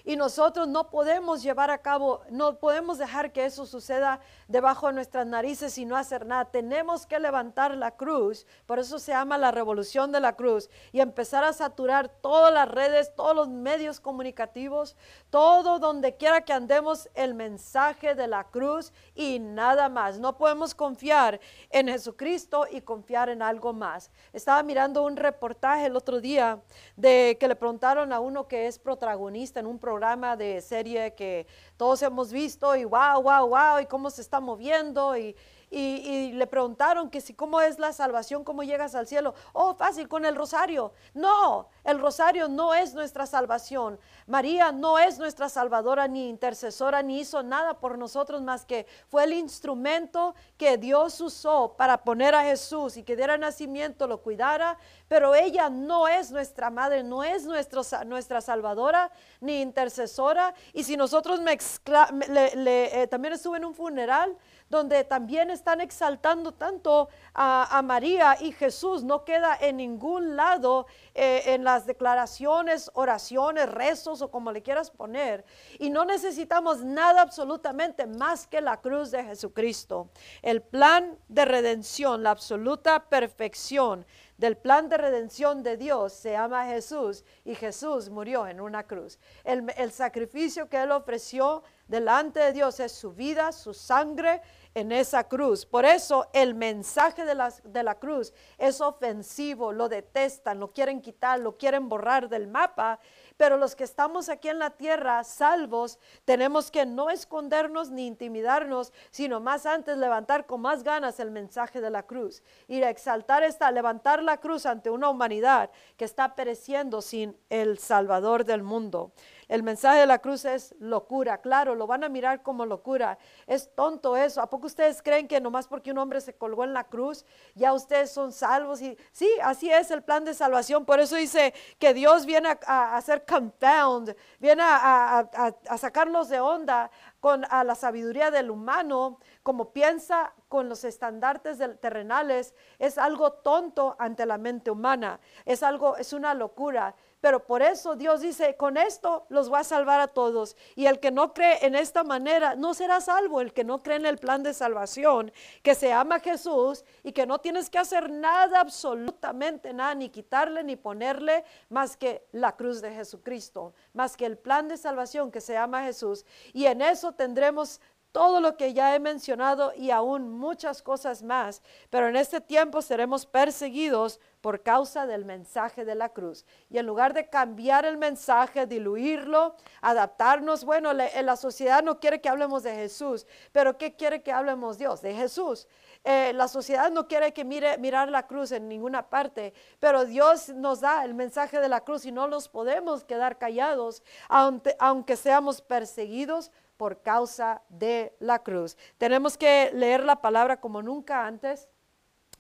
y 0.03 0.15
nosotros 0.15 0.67
no 0.67 0.89
podemos 0.89 1.43
llevar 1.43 1.69
a 1.69 1.79
cabo, 1.79 2.21
no 2.29 2.57
podemos 2.57 2.97
dejar 2.97 3.31
que 3.31 3.45
eso 3.45 3.65
suceda 3.65 4.19
debajo 4.47 4.87
de 4.87 4.93
nuestras 4.93 5.27
narices 5.27 5.77
y 5.77 5.85
no 5.85 5.95
hacer 5.95 6.25
nada. 6.25 6.45
Tenemos 6.45 7.05
que 7.05 7.19
levantar 7.19 7.75
la 7.77 7.91
cruz, 7.91 8.45
por 8.65 8.79
eso 8.79 8.99
se 8.99 9.11
llama 9.11 9.37
la 9.37 9.51
revolución 9.51 10.11
de 10.11 10.19
la 10.19 10.35
cruz, 10.35 10.69
y 10.91 10.99
empezar 10.99 11.43
a 11.43 11.53
saturar 11.53 12.09
todas 12.09 12.53
las 12.53 12.67
redes, 12.67 13.13
todos 13.15 13.35
los 13.35 13.49
medios 13.49 13.99
comunicativos, 13.99 14.95
todo 15.29 15.79
donde 15.79 16.15
quiera 16.17 16.41
que 16.41 16.53
andemos 16.53 17.09
el 17.13 17.33
mensaje 17.33 18.15
de 18.15 18.27
la 18.27 18.45
cruz 18.45 18.91
y 19.15 19.39
nada 19.39 19.89
más. 19.89 20.19
No 20.19 20.37
podemos 20.37 20.73
confiar 20.73 21.39
en 21.69 21.87
Jesucristo 21.87 22.65
y 22.69 22.81
confiar 22.81 23.29
en 23.29 23.41
algo 23.41 23.73
más. 23.73 24.09
Estaba 24.33 24.63
mirando 24.63 25.03
un 25.03 25.15
reportaje 25.15 25.85
el 25.85 25.95
otro 25.95 26.19
día 26.19 26.59
de 26.95 27.37
que 27.39 27.47
le 27.47 27.55
preguntaron 27.55 28.11
a 28.11 28.19
uno 28.19 28.47
que 28.47 28.67
es 28.67 28.79
protagonista 28.79 29.59
en 29.59 29.67
un 29.67 29.77
programa 29.77 29.90
programa 29.91 30.37
de 30.37 30.61
serie 30.61 31.13
que 31.15 31.45
todos 31.75 32.01
hemos 32.01 32.31
visto 32.31 32.77
y 32.77 32.85
wow, 32.85 33.21
wow, 33.21 33.45
wow, 33.45 33.79
y 33.81 33.85
cómo 33.87 34.09
se 34.09 34.21
está 34.21 34.39
moviendo 34.39 35.17
y, 35.17 35.35
y, 35.73 36.33
le 36.33 36.47
preguntaron 36.47 37.09
que 37.09 37.21
si 37.21 37.33
cómo 37.33 37.61
es 37.61 37.79
la 37.79 37.93
salvación, 37.93 38.43
cómo 38.43 38.61
llegas 38.63 38.93
al 38.93 39.07
cielo. 39.07 39.33
Oh, 39.53 39.73
fácil, 39.73 40.09
con 40.09 40.25
el 40.25 40.35
rosario. 40.35 40.91
No, 41.13 41.69
el 41.85 41.99
rosario 41.99 42.49
no 42.49 42.73
es 42.73 42.93
nuestra 42.93 43.25
salvación. 43.25 43.97
María 44.27 44.73
no 44.73 44.99
es 44.99 45.17
nuestra 45.17 45.47
salvadora 45.47 46.09
ni 46.09 46.27
intercesora, 46.27 47.01
ni 47.01 47.21
hizo 47.21 47.41
nada 47.41 47.79
por 47.79 47.97
nosotros 47.97 48.41
más 48.41 48.65
que 48.65 48.85
fue 49.07 49.23
el 49.23 49.31
instrumento 49.33 50.35
que 50.57 50.77
Dios 50.77 51.21
usó 51.21 51.75
para 51.77 52.03
poner 52.03 52.35
a 52.35 52.43
Jesús 52.43 52.97
y 52.97 53.03
que 53.03 53.15
diera 53.15 53.37
nacimiento, 53.37 54.07
lo 54.07 54.21
cuidara, 54.21 54.77
pero 55.07 55.35
ella 55.35 55.69
no 55.69 56.07
es 56.09 56.31
nuestra 56.31 56.69
madre, 56.69 57.01
no 57.01 57.23
es 57.23 57.45
nuestro, 57.45 57.81
nuestra 58.05 58.41
salvadora 58.41 59.09
ni 59.39 59.61
intercesora. 59.61 60.53
Y 60.73 60.83
si 60.83 60.97
nosotros 60.97 61.39
eh, 61.45 63.07
también 63.09 63.33
estuve 63.33 63.57
en 63.57 63.65
un 63.65 63.73
funeral 63.73 64.37
donde 64.71 65.03
también 65.03 65.51
están 65.51 65.81
exaltando 65.81 66.53
tanto 66.53 67.09
a, 67.33 67.81
María 67.83 68.37
y 68.39 68.53
Jesús. 68.53 69.03
No 69.03 69.25
queda 69.25 69.57
en 69.59 69.77
ningún 69.77 70.37
lado 70.37 70.87
eh, 71.13 71.43
en 71.47 71.65
las 71.65 71.85
declaraciones, 71.85 72.89
oraciones, 72.93 73.69
rezos 73.69 74.21
o 74.21 74.31
como 74.31 74.51
le 74.51 74.63
quieras 74.63 74.89
poner. 74.89 75.43
Y 75.77 75.89
no 75.89 76.05
necesitamos 76.05 76.83
nada 76.83 77.21
absolutamente 77.21 78.07
más 78.07 78.47
que 78.47 78.61
la 78.61 78.77
cruz 78.77 79.11
de 79.11 79.23
Jesucristo. 79.25 80.09
El 80.41 80.61
plan 80.61 81.17
de 81.27 81.43
redención, 81.43 82.23
la 82.23 82.31
absoluta 82.31 83.09
perfección 83.09 84.05
del 84.41 84.57
plan 84.57 84.89
de 84.89 84.97
redención 84.97 85.61
de 85.61 85.77
Dios 85.77 86.13
se 86.13 86.31
llama 86.31 86.65
Jesús 86.65 87.23
y 87.45 87.53
Jesús 87.53 88.09
murió 88.09 88.47
en 88.47 88.59
una 88.59 88.87
cruz. 88.87 89.19
El, 89.43 89.71
el 89.77 89.91
sacrificio 89.91 90.67
que 90.67 90.81
Él 90.81 90.89
ofreció 90.89 91.61
delante 91.87 92.39
de 92.39 92.51
Dios 92.51 92.79
es 92.79 92.91
su 92.91 93.13
vida, 93.13 93.51
su 93.51 93.71
sangre 93.75 94.41
en 94.73 94.91
esa 94.91 95.25
cruz. 95.27 95.65
Por 95.65 95.85
eso 95.85 96.27
el 96.33 96.55
mensaje 96.55 97.25
de 97.25 97.35
la, 97.35 97.53
de 97.63 97.83
la 97.83 97.95
cruz 97.95 98.33
es 98.57 98.81
ofensivo, 98.81 99.71
lo 99.71 99.89
detestan, 99.89 100.59
lo 100.59 100.71
quieren 100.71 101.01
quitar, 101.01 101.39
lo 101.39 101.57
quieren 101.57 101.89
borrar 101.89 102.29
del 102.29 102.47
mapa. 102.47 102.99
Pero 103.37 103.57
los 103.57 103.75
que 103.75 103.83
estamos 103.83 104.29
aquí 104.29 104.49
en 104.49 104.59
la 104.59 104.69
tierra, 104.69 105.23
salvos, 105.23 105.97
tenemos 106.25 106.69
que 106.69 106.85
no 106.85 107.09
escondernos 107.09 107.89
ni 107.89 108.05
intimidarnos, 108.05 108.93
sino 109.09 109.39
más 109.39 109.65
antes 109.65 109.97
levantar 109.97 110.45
con 110.45 110.61
más 110.61 110.83
ganas 110.83 111.19
el 111.19 111.31
mensaje 111.31 111.81
de 111.81 111.89
la 111.89 112.03
cruz 112.03 112.43
y 112.67 112.81
exaltar 112.81 113.43
esta, 113.43 113.71
levantar 113.71 114.21
la 114.21 114.37
cruz 114.37 114.65
ante 114.65 114.89
una 114.89 115.09
humanidad 115.09 115.71
que 115.97 116.05
está 116.05 116.35
pereciendo 116.35 117.01
sin 117.01 117.35
el 117.49 117.79
Salvador 117.79 118.45
del 118.45 118.63
mundo. 118.63 119.11
El 119.51 119.63
mensaje 119.63 119.99
de 119.99 120.05
la 120.05 120.19
cruz 120.19 120.45
es 120.45 120.73
locura, 120.79 121.41
claro, 121.41 121.75
lo 121.75 121.85
van 121.85 122.05
a 122.05 122.09
mirar 122.09 122.41
como 122.41 122.65
locura. 122.65 123.17
Es 123.47 123.75
tonto 123.75 124.15
eso. 124.15 124.41
¿A 124.41 124.49
poco 124.49 124.67
ustedes 124.67 125.01
creen 125.01 125.27
que 125.27 125.41
nomás 125.41 125.67
porque 125.67 125.91
un 125.91 125.97
hombre 125.97 126.21
se 126.21 126.33
colgó 126.33 126.63
en 126.63 126.71
la 126.71 126.85
cruz, 126.85 127.25
ya 127.53 127.73
ustedes 127.73 128.11
son 128.11 128.31
salvos? 128.31 128.81
Y 128.81 128.97
sí, 129.11 129.29
así 129.43 129.69
es 129.69 129.91
el 129.91 130.03
plan 130.03 130.23
de 130.23 130.33
salvación. 130.33 130.85
Por 130.85 131.01
eso 131.01 131.17
dice 131.17 131.53
que 131.79 131.93
Dios 131.93 132.25
viene 132.25 132.57
a, 132.65 132.95
hacer 132.95 133.25
confound, 133.25 134.15
viene 134.39 134.63
a, 134.63 135.19
a, 135.19 135.77
sacarlos 135.77 136.29
de 136.29 136.39
onda 136.39 136.89
con 137.19 137.43
a 137.49 137.65
la 137.65 137.75
sabiduría 137.75 138.31
del 138.31 138.51
humano, 138.51 139.19
como 139.43 139.73
piensa 139.73 140.33
con 140.47 140.69
los 140.69 140.85
estandartes 140.85 141.57
terrenales, 141.81 142.53
es 142.79 142.97
algo 142.97 143.33
tonto 143.33 143.97
ante 143.99 144.25
la 144.25 144.37
mente 144.37 144.71
humana. 144.71 145.19
Es 145.43 145.61
algo, 145.61 145.97
es 145.97 146.13
una 146.13 146.33
locura. 146.33 146.95
Pero 147.21 147.45
por 147.45 147.61
eso 147.61 147.95
Dios 147.95 148.21
dice, 148.21 148.55
con 148.57 148.77
esto 148.77 149.25
los 149.29 149.53
va 149.53 149.59
a 149.59 149.63
salvar 149.63 150.01
a 150.01 150.07
todos. 150.07 150.57
Y 150.75 150.87
el 150.87 150.99
que 150.99 151.11
no 151.11 151.33
cree 151.33 151.65
en 151.65 151.75
esta 151.75 152.03
manera 152.03 152.55
no 152.55 152.73
será 152.73 152.99
salvo. 152.99 153.41
El 153.41 153.53
que 153.53 153.63
no 153.63 153.83
cree 153.83 153.97
en 153.97 154.07
el 154.07 154.17
plan 154.17 154.41
de 154.41 154.55
salvación, 154.55 155.31
que 155.61 155.75
se 155.75 155.93
ama 155.93 156.19
Jesús 156.19 156.83
y 157.03 157.11
que 157.11 157.27
no 157.27 157.39
tienes 157.39 157.69
que 157.69 157.77
hacer 157.77 158.09
nada, 158.09 158.59
absolutamente 158.59 159.71
nada, 159.71 159.93
ni 159.93 160.09
quitarle 160.09 160.63
ni 160.63 160.75
ponerle 160.75 161.45
más 161.69 161.95
que 161.95 162.25
la 162.31 162.55
cruz 162.55 162.81
de 162.81 162.91
Jesucristo, 162.91 163.73
más 163.93 164.17
que 164.17 164.25
el 164.25 164.37
plan 164.37 164.67
de 164.67 164.77
salvación 164.77 165.31
que 165.31 165.41
se 165.41 165.53
llama 165.53 165.83
Jesús. 165.83 166.25
Y 166.53 166.65
en 166.65 166.81
eso 166.81 167.11
tendremos 167.11 167.79
todo 168.11 168.41
lo 168.41 168.57
que 168.57 168.73
ya 168.73 168.95
he 168.95 168.99
mencionado 168.99 169.73
y 169.75 169.91
aún 169.91 170.29
muchas 170.29 170.81
cosas 170.81 171.23
más, 171.23 171.61
pero 171.89 172.07
en 172.07 172.15
este 172.15 172.41
tiempo 172.41 172.81
seremos 172.81 173.25
perseguidos 173.25 174.19
por 174.41 174.63
causa 174.63 175.05
del 175.05 175.23
mensaje 175.23 175.85
de 175.85 175.95
la 175.95 176.09
cruz. 176.09 176.45
Y 176.69 176.77
en 176.79 176.85
lugar 176.87 177.13
de 177.13 177.29
cambiar 177.29 177.85
el 177.85 177.97
mensaje, 177.97 178.65
diluirlo, 178.65 179.55
adaptarnos, 179.81 180.65
bueno, 180.65 180.91
la 180.93 181.35
sociedad 181.35 181.83
no 181.83 181.99
quiere 181.99 182.21
que 182.21 182.29
hablemos 182.29 182.63
de 182.63 182.75
Jesús, 182.75 183.27
pero 183.51 183.77
¿qué 183.77 183.95
quiere 183.95 184.23
que 184.23 184.31
hablemos 184.31 184.77
Dios? 184.77 185.01
De 185.01 185.13
Jesús. 185.13 185.67
Eh, 186.03 186.33
la 186.33 186.47
sociedad 186.47 186.89
no 186.89 187.07
quiere 187.07 187.31
que 187.31 187.45
mire, 187.45 187.77
mirar 187.77 188.09
la 188.09 188.25
cruz 188.25 188.51
en 188.51 188.67
ninguna 188.67 189.07
parte, 189.07 189.53
pero 189.79 190.05
Dios 190.05 190.49
nos 190.49 190.81
da 190.81 191.05
el 191.05 191.13
mensaje 191.13 191.59
de 191.59 191.69
la 191.69 191.81
cruz 191.81 192.05
y 192.05 192.11
no 192.11 192.27
nos 192.27 192.49
podemos 192.49 193.03
quedar 193.03 193.37
callados, 193.37 194.01
aunque 194.27 195.15
seamos 195.15 195.61
perseguidos 195.61 196.51
por 196.81 197.03
causa 197.03 197.61
de 197.69 198.15
la 198.19 198.39
cruz. 198.39 198.75
Tenemos 198.97 199.37
que 199.37 199.69
leer 199.71 200.03
la 200.03 200.19
palabra 200.19 200.59
como 200.59 200.81
nunca 200.81 201.27
antes 201.27 201.69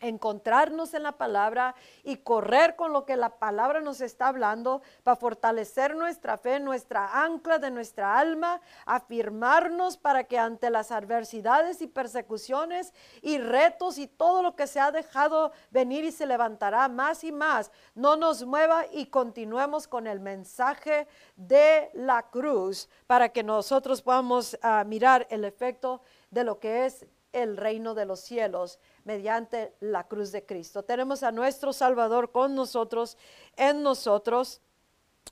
encontrarnos 0.01 0.93
en 0.93 1.03
la 1.03 1.13
palabra 1.13 1.75
y 2.03 2.17
correr 2.17 2.75
con 2.75 2.91
lo 2.91 3.05
que 3.05 3.15
la 3.15 3.37
palabra 3.39 3.79
nos 3.79 4.01
está 4.01 4.27
hablando 4.27 4.81
para 5.03 5.15
fortalecer 5.15 5.95
nuestra 5.95 6.37
fe, 6.37 6.59
nuestra 6.59 7.23
ancla 7.23 7.59
de 7.59 7.71
nuestra 7.71 8.17
alma, 8.17 8.59
afirmarnos 8.85 9.97
para 9.97 10.25
que 10.25 10.37
ante 10.37 10.69
las 10.69 10.91
adversidades 10.91 11.81
y 11.81 11.87
persecuciones 11.87 12.93
y 13.21 13.37
retos 13.37 13.97
y 13.97 14.07
todo 14.07 14.41
lo 14.41 14.55
que 14.55 14.67
se 14.67 14.79
ha 14.79 14.91
dejado 14.91 15.51
venir 15.69 16.03
y 16.03 16.11
se 16.11 16.25
levantará 16.25 16.87
más 16.87 17.23
y 17.23 17.31
más, 17.31 17.71
no 17.95 18.15
nos 18.15 18.43
mueva 18.43 18.85
y 18.91 19.05
continuemos 19.05 19.87
con 19.87 20.07
el 20.07 20.19
mensaje 20.19 21.07
de 21.35 21.91
la 21.93 22.23
cruz 22.23 22.89
para 23.07 23.29
que 23.29 23.43
nosotros 23.43 24.01
podamos 24.01 24.57
ah, 24.61 24.83
mirar 24.85 25.27
el 25.29 25.45
efecto 25.45 26.01
de 26.29 26.43
lo 26.43 26.59
que 26.59 26.85
es 26.85 27.05
el 27.33 27.57
reino 27.57 27.93
de 27.93 28.05
los 28.05 28.19
cielos 28.19 28.79
mediante 29.03 29.73
la 29.79 30.07
cruz 30.07 30.31
de 30.31 30.45
Cristo. 30.45 30.83
Tenemos 30.83 31.23
a 31.23 31.31
nuestro 31.31 31.73
Salvador 31.73 32.31
con 32.31 32.55
nosotros, 32.55 33.17
en 33.55 33.83
nosotros, 33.83 34.61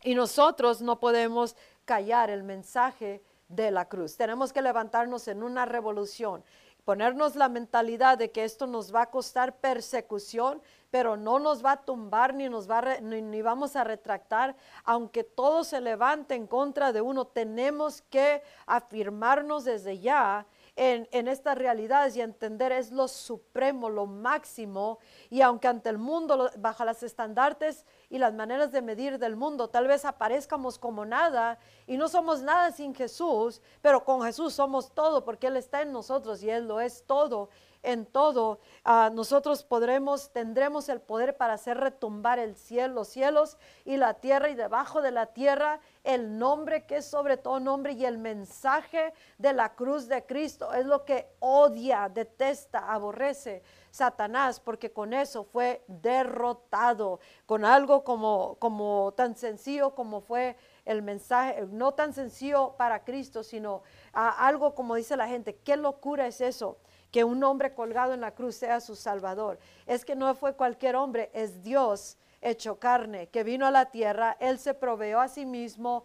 y 0.03 0.15
nosotros 0.15 0.81
no 0.81 0.99
podemos 0.99 1.55
callar 1.85 2.29
el 2.29 2.43
mensaje 2.43 3.21
de 3.47 3.71
la 3.71 3.85
cruz. 3.85 4.15
Tenemos 4.15 4.53
que 4.53 4.61
levantarnos 4.61 5.27
en 5.27 5.43
una 5.43 5.65
revolución, 5.65 6.43
ponernos 6.85 7.35
la 7.35 7.49
mentalidad 7.49 8.17
de 8.17 8.31
que 8.31 8.43
esto 8.43 8.67
nos 8.67 8.93
va 8.93 9.03
a 9.03 9.09
costar 9.09 9.57
persecución, 9.57 10.61
pero 10.91 11.17
no 11.17 11.39
nos 11.39 11.63
va 11.63 11.73
a 11.73 11.81
tumbar 11.81 12.33
ni 12.33 12.49
nos 12.49 12.69
va 12.69 12.99
ni, 13.01 13.21
ni, 13.21 13.41
vamos 13.41 13.75
a 13.75 13.83
retractar, 13.83 14.55
aunque 14.83 15.23
todo 15.23 15.63
se 15.63 15.81
levante 15.81 16.35
en 16.35 16.47
contra 16.47 16.91
de 16.93 17.01
uno, 17.01 17.25
tenemos 17.25 18.01
que 18.03 18.41
afirmarnos 18.65 19.65
desde 19.65 19.99
ya 19.99 20.45
en, 20.81 21.27
estas 21.27 21.57
realidades 21.57 22.15
y 22.15 22.21
entender 22.21 22.71
es 22.71 22.91
lo 22.91 23.09
supremo, 23.09 23.89
lo 23.89 24.05
máximo. 24.05 24.99
Y 25.29 25.41
aunque 25.41 25.67
ante 25.67 25.89
el 25.89 25.97
mundo, 25.97 26.49
bajo 26.57 26.85
las 26.85 27.03
estandartes 27.03 27.85
y 28.09 28.17
las 28.17 28.33
maneras 28.33 28.71
de 28.71 28.81
medir 28.81 29.19
del 29.19 29.35
mundo, 29.35 29.69
tal 29.69 29.87
vez 29.87 30.05
aparezcamos 30.05 30.79
como 30.79 31.05
nada 31.05 31.59
y 31.85 31.97
no 31.97 32.07
somos 32.07 32.41
nada 32.41 32.71
sin 32.71 32.95
Jesús, 32.95 33.61
pero 33.81 34.05
con 34.05 34.21
Jesús 34.21 34.53
somos 34.53 34.93
todo 34.93 35.25
porque 35.25 35.47
Él 35.47 35.57
está 35.57 35.81
en 35.81 35.91
nosotros 35.91 36.41
y 36.43 36.49
Él 36.49 36.65
lo 36.69 36.79
es 36.79 37.03
todo 37.05 37.49
en 37.81 38.05
todo, 38.05 38.59
ah, 38.83 39.09
nosotros 39.13 39.63
podremos, 39.63 40.31
tendremos 40.31 40.89
el 40.89 40.99
poder 40.99 41.37
para 41.37 41.53
hacer 41.53 41.77
retumbar 41.77 42.39
el 42.39 42.55
cielo, 42.55 42.95
los 42.95 43.07
cielos 43.07 43.57
y 43.85 43.97
la 43.97 44.15
tierra 44.15 44.49
y 44.49 44.55
debajo 44.55 45.01
de 45.01 45.11
la 45.11 45.27
tierra 45.27 45.79
el 46.03 46.37
nombre 46.37 46.85
que 46.85 46.97
es 46.97 47.05
sobre 47.05 47.37
todo 47.37 47.59
nombre 47.59 47.93
y 47.93 48.05
el 48.05 48.17
mensaje 48.17 49.13
de 49.37 49.53
la 49.53 49.75
cruz 49.75 50.07
de 50.07 50.25
Cristo. 50.25 50.73
Es 50.73 50.85
lo 50.85 51.05
que 51.05 51.27
odia, 51.39 52.09
detesta, 52.09 52.91
aborrece 52.91 53.61
Satanás, 53.91 54.59
porque 54.59 54.91
con 54.91 55.13
eso 55.13 55.43
fue 55.43 55.83
derrotado, 55.87 57.19
con 57.45 57.65
algo 57.65 58.03
como, 58.03 58.55
como 58.59 59.13
tan 59.15 59.35
sencillo 59.35 59.95
como 59.95 60.21
fue 60.21 60.55
el 60.85 61.01
mensaje, 61.01 61.65
no 61.69 61.93
tan 61.93 62.13
sencillo 62.13 62.75
para 62.77 63.03
Cristo, 63.03 63.43
sino 63.43 63.83
ah, 64.13 64.35
algo 64.47 64.75
como 64.75 64.95
dice 64.95 65.15
la 65.15 65.27
gente, 65.27 65.55
qué 65.57 65.77
locura 65.77 66.27
es 66.27 66.41
eso 66.41 66.77
que 67.11 67.23
un 67.23 67.43
hombre 67.43 67.73
colgado 67.73 68.13
en 68.13 68.21
la 68.21 68.31
cruz 68.31 68.55
sea 68.55 68.79
su 68.79 68.95
salvador. 68.95 69.59
Es 69.85 70.05
que 70.05 70.15
no 70.15 70.33
fue 70.35 70.53
cualquier 70.53 70.95
hombre, 70.95 71.29
es 71.33 71.63
Dios 71.63 72.17
hecho 72.41 72.79
carne, 72.79 73.27
que 73.27 73.43
vino 73.43 73.65
a 73.65 73.71
la 73.71 73.91
tierra, 73.91 74.37
Él 74.39 74.59
se 74.59 74.73
proveó 74.73 75.19
a 75.19 75.27
sí 75.27 75.45
mismo 75.45 76.03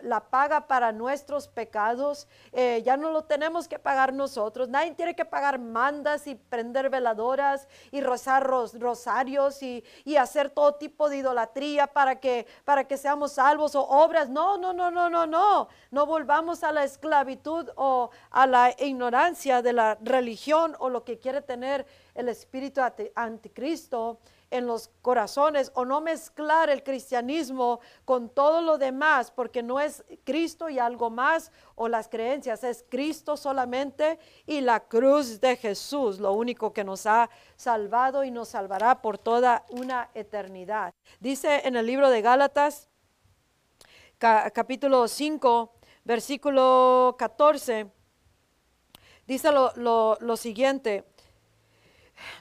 la 0.00 0.20
paga 0.30 0.66
para 0.66 0.92
nuestros 0.92 1.48
pecados. 1.48 2.28
Eh, 2.52 2.82
ya 2.84 2.96
no 2.96 3.10
lo 3.10 3.24
tenemos 3.24 3.66
que 3.66 3.78
pagar 3.78 4.12
nosotros. 4.12 4.68
Nadie 4.68 4.94
tiene 4.94 5.16
que 5.16 5.24
pagar 5.24 5.58
mandas 5.58 6.26
y 6.26 6.36
prender 6.36 6.88
veladoras 6.88 7.68
y 7.90 8.00
rozar 8.00 8.46
rosarios 8.46 9.62
y, 9.62 9.84
hacer 10.16 10.48
todo 10.48 10.76
tipo 10.76 11.10
de 11.10 11.18
idolatría 11.18 11.86
para 11.86 12.18
que, 12.18 12.46
para 12.64 12.84
que 12.84 12.96
seamos 12.96 13.32
salvos 13.32 13.74
o 13.74 13.82
obras. 13.82 14.30
No, 14.30 14.56
no, 14.56 14.72
no, 14.72 14.90
no, 14.90 15.10
no, 15.10 15.26
no. 15.26 15.68
No 15.90 16.06
volvamos 16.06 16.62
a 16.62 16.72
la 16.72 16.84
esclavitud 16.84 17.68
o 17.76 18.10
a 18.30 18.46
la 18.46 18.74
ignorancia 18.78 19.60
de 19.60 19.74
la 19.74 19.98
religión 20.00 20.74
o 20.78 20.88
lo 20.88 21.04
que 21.04 21.18
quiere 21.18 21.42
tener 21.42 21.86
el 22.14 22.28
espíritu 22.28 22.80
anticristo 23.14 24.18
en 24.50 24.66
los 24.66 24.90
corazones 25.02 25.72
o 25.74 25.84
no 25.84 26.00
mezclar 26.00 26.70
el 26.70 26.82
cristianismo 26.82 27.80
con 28.04 28.28
todo 28.28 28.62
lo 28.62 28.78
demás, 28.78 29.30
porque 29.30 29.62
no 29.62 29.80
es 29.80 30.04
Cristo 30.24 30.68
y 30.68 30.78
algo 30.78 31.10
más 31.10 31.50
o 31.74 31.88
las 31.88 32.08
creencias, 32.08 32.64
es 32.64 32.84
Cristo 32.88 33.36
solamente 33.36 34.18
y 34.46 34.60
la 34.60 34.80
cruz 34.80 35.40
de 35.40 35.56
Jesús, 35.56 36.20
lo 36.20 36.32
único 36.32 36.72
que 36.72 36.84
nos 36.84 37.06
ha 37.06 37.28
salvado 37.56 38.24
y 38.24 38.30
nos 38.30 38.48
salvará 38.48 39.02
por 39.02 39.18
toda 39.18 39.64
una 39.70 40.10
eternidad. 40.14 40.94
Dice 41.20 41.62
en 41.64 41.76
el 41.76 41.86
libro 41.86 42.10
de 42.10 42.22
Gálatas, 42.22 42.88
capítulo 44.18 45.08
5, 45.08 45.72
versículo 46.04 47.16
14, 47.18 47.90
dice 49.26 49.50
lo, 49.50 50.16
lo 50.20 50.36
siguiente. 50.36 51.04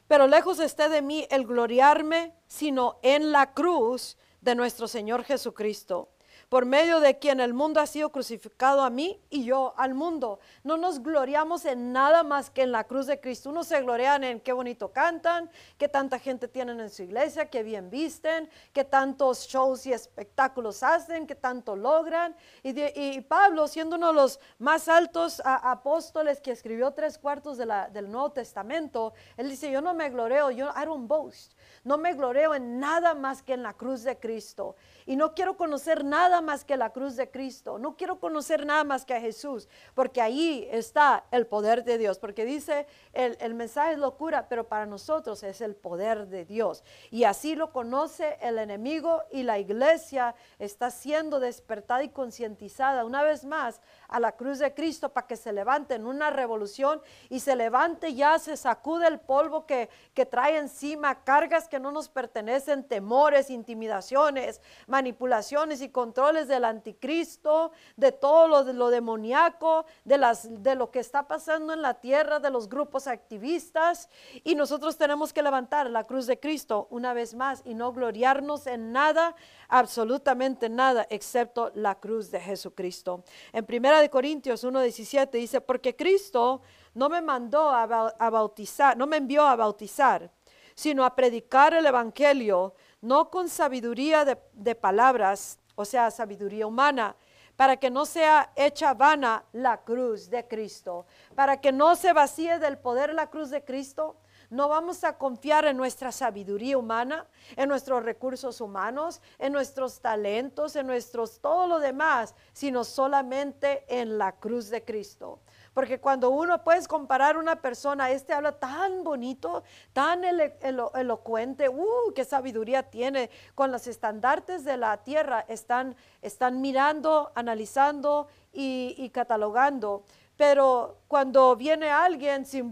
Pero 0.08 0.27
lejos 0.27 0.60
esté 0.60 0.89
de 0.89 1.01
mí 1.01 1.27
el 1.29 1.46
gloriarme, 1.46 2.34
sino 2.48 3.00
en 3.03 3.32
la 3.32 3.53
cruz 3.53 4.17
de 4.41 4.55
nuestro 4.55 4.88
Señor 4.88 5.24
Jesucristo 5.24 6.14
por 6.49 6.65
medio 6.65 6.99
de 6.99 7.17
quien 7.17 7.39
el 7.39 7.53
mundo 7.53 7.79
ha 7.79 7.87
sido 7.87 8.09
crucificado 8.09 8.81
a 8.81 8.89
mí 8.89 9.19
y 9.29 9.45
yo 9.45 9.73
al 9.77 9.93
mundo. 9.93 10.39
No 10.63 10.77
nos 10.77 11.01
gloriamos 11.01 11.65
en 11.65 11.91
nada 11.91 12.23
más 12.23 12.49
que 12.49 12.63
en 12.63 12.71
la 12.71 12.83
cruz 12.83 13.07
de 13.07 13.19
Cristo. 13.19 13.49
Unos 13.49 13.67
se 13.67 13.81
glorian 13.81 14.23
en 14.23 14.39
qué 14.39 14.53
bonito 14.53 14.91
cantan, 14.91 15.49
qué 15.77 15.87
tanta 15.87 16.19
gente 16.19 16.47
tienen 16.47 16.79
en 16.79 16.89
su 16.89 17.03
iglesia, 17.03 17.49
qué 17.49 17.63
bien 17.63 17.89
visten, 17.89 18.49
qué 18.73 18.83
tantos 18.83 19.47
shows 19.47 19.85
y 19.85 19.93
espectáculos 19.93 20.83
hacen, 20.83 21.27
qué 21.27 21.35
tanto 21.35 21.75
logran. 21.75 22.35
Y, 22.63 23.21
Pablo, 23.21 23.67
siendo 23.67 23.95
uno 23.95 24.07
de 24.07 24.13
los 24.13 24.39
más 24.59 24.87
altos 24.87 25.41
apóstoles 25.45 26.41
que 26.41 26.51
escribió 26.51 26.91
tres 26.91 27.17
cuartos 27.17 27.57
del 27.57 28.11
Nuevo 28.11 28.31
Testamento, 28.31 29.13
él 29.37 29.49
dice, 29.49 29.71
yo 29.71 29.81
no 29.81 29.93
me 29.93 30.09
gloreo, 30.09 30.51
yo 30.51 30.69
I 30.75 30.85
don't 30.85 31.07
boast. 31.07 31.53
No 31.83 31.97
me 31.97 32.13
gloreo 32.13 32.55
en 32.55 32.79
nada 32.79 33.13
más 33.13 33.43
que 33.43 33.53
en 33.53 33.63
la 33.63 33.73
cruz 33.73 34.03
de 34.03 34.17
Cristo. 34.17 34.75
Y 35.05 35.15
no 35.15 35.33
quiero 35.33 35.55
conocer 35.55 36.03
nada 36.03 36.35
más 36.42 36.65
que 36.65 36.77
la 36.77 36.92
cruz 36.92 37.15
de 37.15 37.30
Cristo. 37.30 37.77
No 37.80 37.96
quiero 37.96 38.20
conocer 38.20 38.65
nada 38.65 38.84
más 38.84 39.06
que 39.06 39.13
a 39.13 39.22
Jesús, 39.22 39.68
porque 39.94 40.22
ahí 40.22 40.68
está 40.72 41.25
el 41.32 41.48
poder 41.48 41.84
de 41.84 41.98
Dios. 41.98 42.20
Porque 42.20 42.46
dice, 42.46 42.88
el, 43.13 43.54
mensaje 43.54 43.94
es 43.94 44.00
locura, 44.00 44.48
pero 44.50 44.68
para 44.68 44.86
nosotros 44.86 45.44
es 45.44 45.62
el 45.62 45.75
poder 45.75 46.27
de 46.27 46.46
Dios. 46.46 46.84
Y 47.12 47.24
así 47.24 47.56
lo 47.56 47.72
conoce 47.72 48.38
el 48.42 48.58
enemigo 48.58 49.24
y 49.32 49.44
la 49.44 49.60
iglesia 49.60 50.36
está 50.60 50.92
siendo 50.92 51.39
despertada 51.39 52.04
y 52.04 52.10
concientizada 52.10 53.06
una 53.06 53.24
vez 53.24 53.46
más 53.46 53.82
a 54.08 54.20
la 54.20 54.34
cruz 54.34 54.60
de 54.60 54.74
Cristo 54.74 55.10
para 55.10 55.27
que 55.27 55.36
se 55.36 55.51
levante 55.51 55.96
en 55.96 56.06
una 56.06 56.30
revolución 56.30 57.01
y 57.30 57.39
se 57.39 57.56
levante 57.56 58.13
ya, 58.13 58.39
se 58.39 58.58
sacude 58.58 59.08
el 59.08 59.20
polvo 59.20 59.65
que, 59.65 59.89
que 60.13 60.25
trae 60.25 60.58
encima, 60.58 61.24
cargas 61.24 61.68
que 61.68 61.80
no 61.80 61.92
nos 61.92 62.10
pertenecen, 62.10 62.84
temores, 62.84 63.50
intimidaciones, 63.50 64.62
manipulaciones 64.88 65.82
y 65.82 65.89
controles 66.25 66.48
del 66.48 66.65
anticristo, 66.65 67.72
de 67.96 68.12
todo 68.12 68.48
lo, 68.48 68.63
de 68.63 68.74
lo 68.74 68.89
demoníaco, 68.89 69.86
de, 70.05 70.17
las, 70.17 70.63
de 70.63 70.74
lo 70.74 70.89
que 70.89 71.00
está 71.00 71.27
pasando 71.27 71.72
en 71.72 71.84
la 71.84 71.94
tierra, 71.94 72.39
de 72.39 72.50
los 72.50 72.67
grupos 72.67 73.05
activistas. 73.05 74.10
Y 74.44 74.55
nosotros 74.55 74.98
tenemos 74.98 75.34
que 75.34 75.44
levantar 75.44 75.88
la 75.91 76.05
cruz 76.05 76.25
de 76.25 76.39
Cristo 76.39 76.88
una 76.89 77.13
vez 77.13 77.36
más 77.36 77.62
y 77.63 77.75
no 77.75 77.94
gloriarnos 77.94 78.65
en 78.65 78.91
nada, 78.91 79.36
absolutamente 79.67 80.67
nada, 80.67 81.05
excepto 81.12 81.72
la 81.75 81.94
cruz 81.94 82.32
de 82.32 82.39
Jesucristo. 82.39 83.24
En 83.53 83.63
Primera 83.63 84.01
de 84.01 84.10
Corintios 84.10 84.63
1.17 84.63 85.29
dice, 85.29 85.62
porque 85.62 85.96
Cristo 85.96 86.62
no 86.96 87.08
me 87.08 87.22
mandó 87.22 87.70
a, 87.70 87.86
bautizar, 88.32 88.98
no 88.98 89.05
me 89.05 89.17
envió 89.17 89.46
a 89.46 89.55
bautizar, 89.55 90.32
sino 90.74 91.05
a 91.05 91.13
predicar 91.15 91.75
el 91.75 91.86
Evangelio, 91.86 92.74
no 93.01 93.29
con 93.29 93.48
sabiduría 93.48 94.25
de, 94.25 94.75
palabras, 94.75 95.60
o 95.75 95.86
sea, 95.86 96.12
sabiduría 96.12 96.67
humana, 96.67 97.15
para 97.55 97.77
que 97.77 97.89
no 97.89 98.05
sea 98.05 98.51
hecha 98.55 98.94
vana 98.94 99.46
la 99.53 99.77
cruz 99.77 100.29
de 100.29 100.48
Cristo, 100.48 101.05
para 101.36 101.62
que 101.62 101.72
no 101.72 101.96
se 101.96 102.13
vacíe 102.13 102.60
del 102.60 102.77
poder 102.77 103.13
la 103.13 103.29
cruz 103.29 103.50
de 103.50 103.63
Cristo. 103.63 104.17
No 104.50 104.70
vamos 104.70 105.03
a 105.03 105.17
confiar 105.17 105.65
en 105.65 105.77
nuestra 105.77 106.12
sabiduría 106.12 106.77
humana, 106.77 107.25
en 107.55 107.67
nuestros 107.67 108.03
recursos 108.03 108.62
humanos, 108.62 109.22
en 109.39 109.53
nuestros 109.53 110.01
talentos, 110.01 110.75
en 110.75 110.86
nuestros 110.86 111.39
todo 111.39 111.67
lo 111.67 111.79
demás, 111.79 112.36
sino 112.53 112.84
solamente 112.84 113.86
en 113.88 114.17
la 114.17 114.34
cruz 114.34 114.69
de 114.69 114.84
Cristo. 114.84 115.39
Porque 115.75 115.99
cuando 115.99 116.29
uno 116.29 116.63
puedes 116.63 116.88
comparar 116.88 117.35
una 117.38 117.57
persona, 117.57 118.09
este 118.09 118.31
habla 118.31 118.53
tan 118.53 119.03
bonito, 119.03 119.61
tan 119.91 120.23
elocuente, 120.23 121.67
uh, 121.67 122.13
qué 122.15 122.23
sabiduría 122.23 122.83
tiene, 122.83 123.29
con 123.55 123.73
los 123.73 123.85
estandartes 123.85 124.63
de 124.63 124.77
la 124.77 125.03
tierra, 125.03 125.43
están, 125.49 125.97
están 126.21 126.61
mirando, 126.61 127.33
analizando 127.35 128.29
y, 128.53 129.09
catalogando. 129.09 130.05
Pero 130.38 130.99
cuando 131.09 131.57
viene 131.57 131.89
alguien 131.89 132.45
sin, 132.45 132.71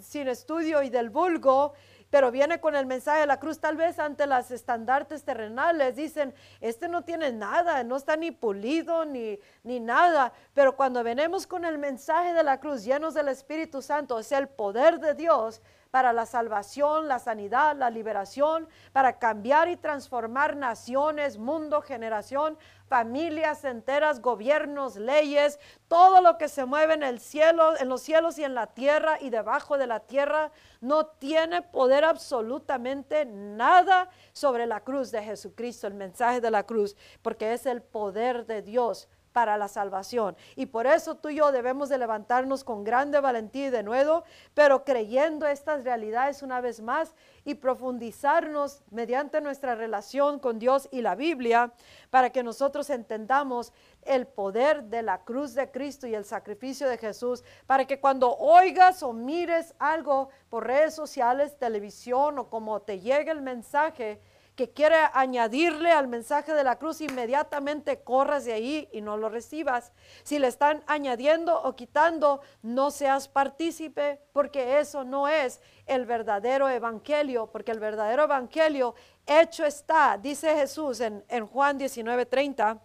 sin 0.00 0.28
estudio 0.28 0.82
y 0.82 0.88
del 0.88 1.10
vulgo, 1.10 1.74
pero 2.10 2.30
viene 2.30 2.60
con 2.60 2.74
el 2.74 2.86
mensaje 2.86 3.20
de 3.20 3.26
la 3.26 3.38
cruz, 3.38 3.60
tal 3.60 3.76
vez 3.76 3.98
ante 3.98 4.26
las 4.26 4.50
estandartes 4.50 5.24
terrenales, 5.24 5.96
dicen, 5.96 6.34
este 6.60 6.88
no 6.88 7.02
tiene 7.02 7.32
nada, 7.32 7.84
no 7.84 7.96
está 7.96 8.16
ni 8.16 8.30
pulido 8.30 9.04
ni, 9.04 9.38
ni 9.62 9.80
nada, 9.80 10.32
pero 10.54 10.76
cuando 10.76 11.02
venimos 11.02 11.46
con 11.46 11.64
el 11.64 11.78
mensaje 11.78 12.32
de 12.32 12.42
la 12.42 12.60
cruz 12.60 12.84
llenos 12.84 13.14
del 13.14 13.28
Espíritu 13.28 13.82
Santo, 13.82 14.18
es 14.18 14.32
el 14.32 14.48
poder 14.48 15.00
de 15.00 15.14
Dios 15.14 15.60
para 15.90 16.12
la 16.12 16.26
salvación, 16.26 17.08
la 17.08 17.18
sanidad, 17.18 17.76
la 17.76 17.90
liberación, 17.90 18.68
para 18.92 19.18
cambiar 19.18 19.68
y 19.68 19.76
transformar 19.76 20.56
naciones, 20.56 21.38
mundo, 21.38 21.80
generación, 21.80 22.58
familias 22.88 23.64
enteras, 23.64 24.20
gobiernos, 24.20 24.96
leyes, 24.96 25.58
todo 25.88 26.20
lo 26.20 26.36
que 26.38 26.48
se 26.48 26.64
mueve 26.64 26.94
en 26.94 27.02
el 27.02 27.20
cielo, 27.20 27.78
en 27.78 27.88
los 27.88 28.02
cielos 28.02 28.38
y 28.38 28.44
en 28.44 28.54
la 28.54 28.66
tierra 28.66 29.18
y 29.20 29.30
debajo 29.30 29.78
de 29.78 29.86
la 29.86 30.00
tierra, 30.00 30.52
no 30.80 31.06
tiene 31.06 31.62
poder 31.62 32.04
absolutamente 32.04 33.24
nada 33.24 34.10
sobre 34.32 34.66
la 34.66 34.80
cruz 34.80 35.10
de 35.10 35.22
Jesucristo, 35.22 35.86
el 35.86 35.94
mensaje 35.94 36.40
de 36.40 36.50
la 36.50 36.64
cruz, 36.64 36.96
porque 37.22 37.52
es 37.52 37.66
el 37.66 37.82
poder 37.82 38.46
de 38.46 38.62
Dios 38.62 39.08
para 39.38 39.56
la 39.56 39.68
salvación. 39.68 40.36
Y 40.56 40.66
por 40.66 40.88
eso 40.88 41.14
tú 41.14 41.28
y 41.28 41.36
yo 41.36 41.52
debemos 41.52 41.88
de 41.88 41.96
levantarnos 41.96 42.64
con 42.64 42.82
grande 42.82 43.20
valentía 43.20 43.68
y 43.68 43.70
de 43.70 43.84
nuevo, 43.84 44.24
pero 44.52 44.82
creyendo 44.82 45.46
estas 45.46 45.84
realidades 45.84 46.42
una 46.42 46.60
vez 46.60 46.80
más 46.80 47.14
y 47.44 47.54
profundizarnos 47.54 48.82
mediante 48.90 49.40
nuestra 49.40 49.76
relación 49.76 50.40
con 50.40 50.58
Dios 50.58 50.88
y 50.90 51.02
la 51.02 51.14
Biblia 51.14 51.72
para 52.10 52.30
que 52.30 52.42
nosotros 52.42 52.90
entendamos 52.90 53.72
el 54.02 54.26
poder 54.26 54.82
de 54.82 55.02
la 55.02 55.22
cruz 55.22 55.54
de 55.54 55.70
Cristo 55.70 56.08
y 56.08 56.16
el 56.16 56.24
sacrificio 56.24 56.88
de 56.88 56.98
Jesús, 56.98 57.44
para 57.68 57.84
que 57.84 58.00
cuando 58.00 58.36
oigas 58.38 59.04
o 59.04 59.12
mires 59.12 59.72
algo 59.78 60.30
por 60.50 60.66
redes 60.66 60.96
sociales, 60.96 61.56
televisión 61.60 62.40
o 62.40 62.50
como 62.50 62.80
te 62.80 62.98
llegue 62.98 63.30
el 63.30 63.42
mensaje, 63.42 64.20
que 64.58 64.70
quiere 64.70 64.96
añadirle 65.12 65.92
al 65.92 66.08
mensaje 66.08 66.52
de 66.52 66.64
la 66.64 66.80
cruz, 66.80 67.00
inmediatamente 67.00 68.00
corras 68.00 68.44
de 68.44 68.54
ahí 68.54 68.88
y 68.90 69.00
no 69.00 69.16
lo 69.16 69.28
recibas. 69.28 69.92
Si 70.24 70.40
le 70.40 70.48
están 70.48 70.82
añadiendo 70.88 71.62
o 71.62 71.76
quitando, 71.76 72.40
no 72.62 72.90
seas 72.90 73.28
partícipe, 73.28 74.20
porque 74.32 74.80
eso 74.80 75.04
no 75.04 75.28
es 75.28 75.60
el 75.86 76.06
verdadero 76.06 76.68
evangelio, 76.68 77.46
porque 77.52 77.70
el 77.70 77.78
verdadero 77.78 78.24
evangelio 78.24 78.96
hecho 79.26 79.64
está, 79.64 80.18
dice 80.18 80.52
Jesús 80.56 80.98
en, 81.02 81.24
en 81.28 81.46
Juan 81.46 81.78
19:30 81.78 82.80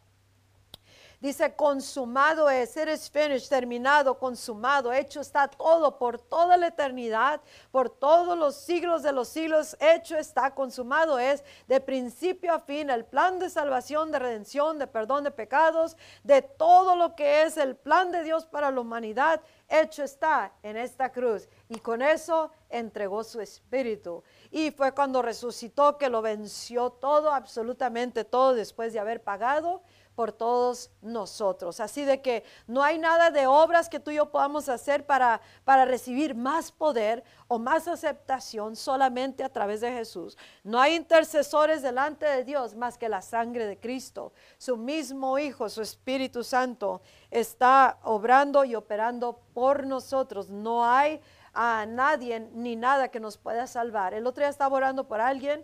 Dice, 1.23 1.55
consumado 1.55 2.49
es, 2.49 2.75
it 2.75 2.89
is 2.89 3.09
finished, 3.09 3.47
terminado, 3.47 4.19
consumado, 4.19 4.91
hecho 4.91 5.21
está 5.21 5.47
todo 5.47 5.97
por 5.97 6.19
toda 6.19 6.57
la 6.57 6.67
eternidad, 6.67 7.39
por 7.71 7.89
todos 7.89 8.37
los 8.37 8.55
siglos 8.57 9.03
de 9.03 9.13
los 9.13 9.29
siglos, 9.29 9.77
hecho 9.79 10.17
está, 10.17 10.53
consumado 10.53 11.17
es, 11.17 11.41
de 11.65 11.79
principio 11.79 12.53
a 12.53 12.59
fin, 12.59 12.89
el 12.89 13.05
plan 13.05 13.39
de 13.39 13.49
salvación, 13.49 14.11
de 14.11 14.19
redención, 14.19 14.77
de 14.77 14.85
perdón 14.85 15.23
de 15.23 15.31
pecados, 15.31 15.95
de 16.25 16.41
todo 16.41 16.97
lo 16.97 17.15
que 17.15 17.43
es 17.43 17.55
el 17.55 17.77
plan 17.77 18.11
de 18.11 18.23
Dios 18.23 18.45
para 18.45 18.69
la 18.69 18.81
humanidad, 18.81 19.39
hecho 19.69 20.03
está 20.03 20.51
en 20.61 20.75
esta 20.75 21.13
cruz. 21.13 21.47
Y 21.69 21.79
con 21.79 22.01
eso 22.01 22.51
entregó 22.69 23.23
su 23.23 23.39
espíritu. 23.39 24.23
Y 24.51 24.71
fue 24.71 24.91
cuando 24.91 25.21
resucitó 25.21 25.97
que 25.97 26.09
lo 26.09 26.21
venció 26.21 26.89
todo, 26.89 27.31
absolutamente 27.31 28.25
todo, 28.25 28.53
después 28.53 28.91
de 28.91 28.99
haber 28.99 29.23
pagado 29.23 29.83
por 30.15 30.31
todos 30.31 30.91
nosotros. 31.01 31.79
Así 31.79 32.05
de 32.05 32.21
que 32.21 32.43
no 32.67 32.83
hay 32.83 32.97
nada 32.97 33.31
de 33.31 33.47
obras 33.47 33.89
que 33.89 33.99
tú 33.99 34.11
y 34.11 34.15
yo 34.15 34.31
podamos 34.31 34.69
hacer 34.69 35.05
para, 35.05 35.41
para 35.63 35.85
recibir 35.85 36.35
más 36.35 36.71
poder 36.71 37.23
o 37.47 37.59
más 37.59 37.87
aceptación 37.87 38.75
solamente 38.75 39.43
a 39.43 39.49
través 39.49 39.81
de 39.81 39.91
Jesús. 39.91 40.37
No 40.63 40.79
hay 40.79 40.95
intercesores 40.95 41.81
delante 41.81 42.25
de 42.25 42.43
Dios 42.43 42.75
más 42.75 42.97
que 42.97 43.09
la 43.09 43.21
sangre 43.21 43.65
de 43.65 43.79
Cristo. 43.79 44.33
Su 44.57 44.77
mismo 44.77 45.37
Hijo, 45.39 45.69
su 45.69 45.81
Espíritu 45.81 46.43
Santo, 46.43 47.01
está 47.31 47.99
obrando 48.03 48.63
y 48.65 48.75
operando 48.75 49.39
por 49.53 49.85
nosotros. 49.85 50.49
No 50.49 50.85
hay 50.85 51.21
a 51.53 51.85
nadie 51.85 52.39
ni 52.53 52.75
nada 52.75 53.09
que 53.09 53.19
nos 53.19 53.37
pueda 53.37 53.67
salvar. 53.67 54.13
El 54.13 54.25
otro 54.25 54.41
día 54.41 54.49
estaba 54.49 54.75
orando 54.75 55.07
por 55.07 55.21
alguien 55.21 55.63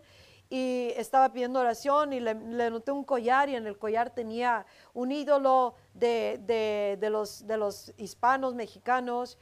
y 0.49 0.93
estaba 0.95 1.31
pidiendo 1.31 1.59
oración 1.59 2.11
y 2.11 2.19
le, 2.19 2.33
noté 2.33 2.91
un 2.91 3.03
collar 3.03 3.49
y 3.49 3.55
en 3.55 3.67
el 3.67 3.77
collar 3.77 4.09
tenía 4.09 4.65
un 4.93 5.11
ídolo 5.11 5.75
de, 5.93 6.97
los, 7.11 7.45
de 7.45 7.57
los, 7.57 7.93
hispanos 7.97 8.55
mexicanos 8.55 9.37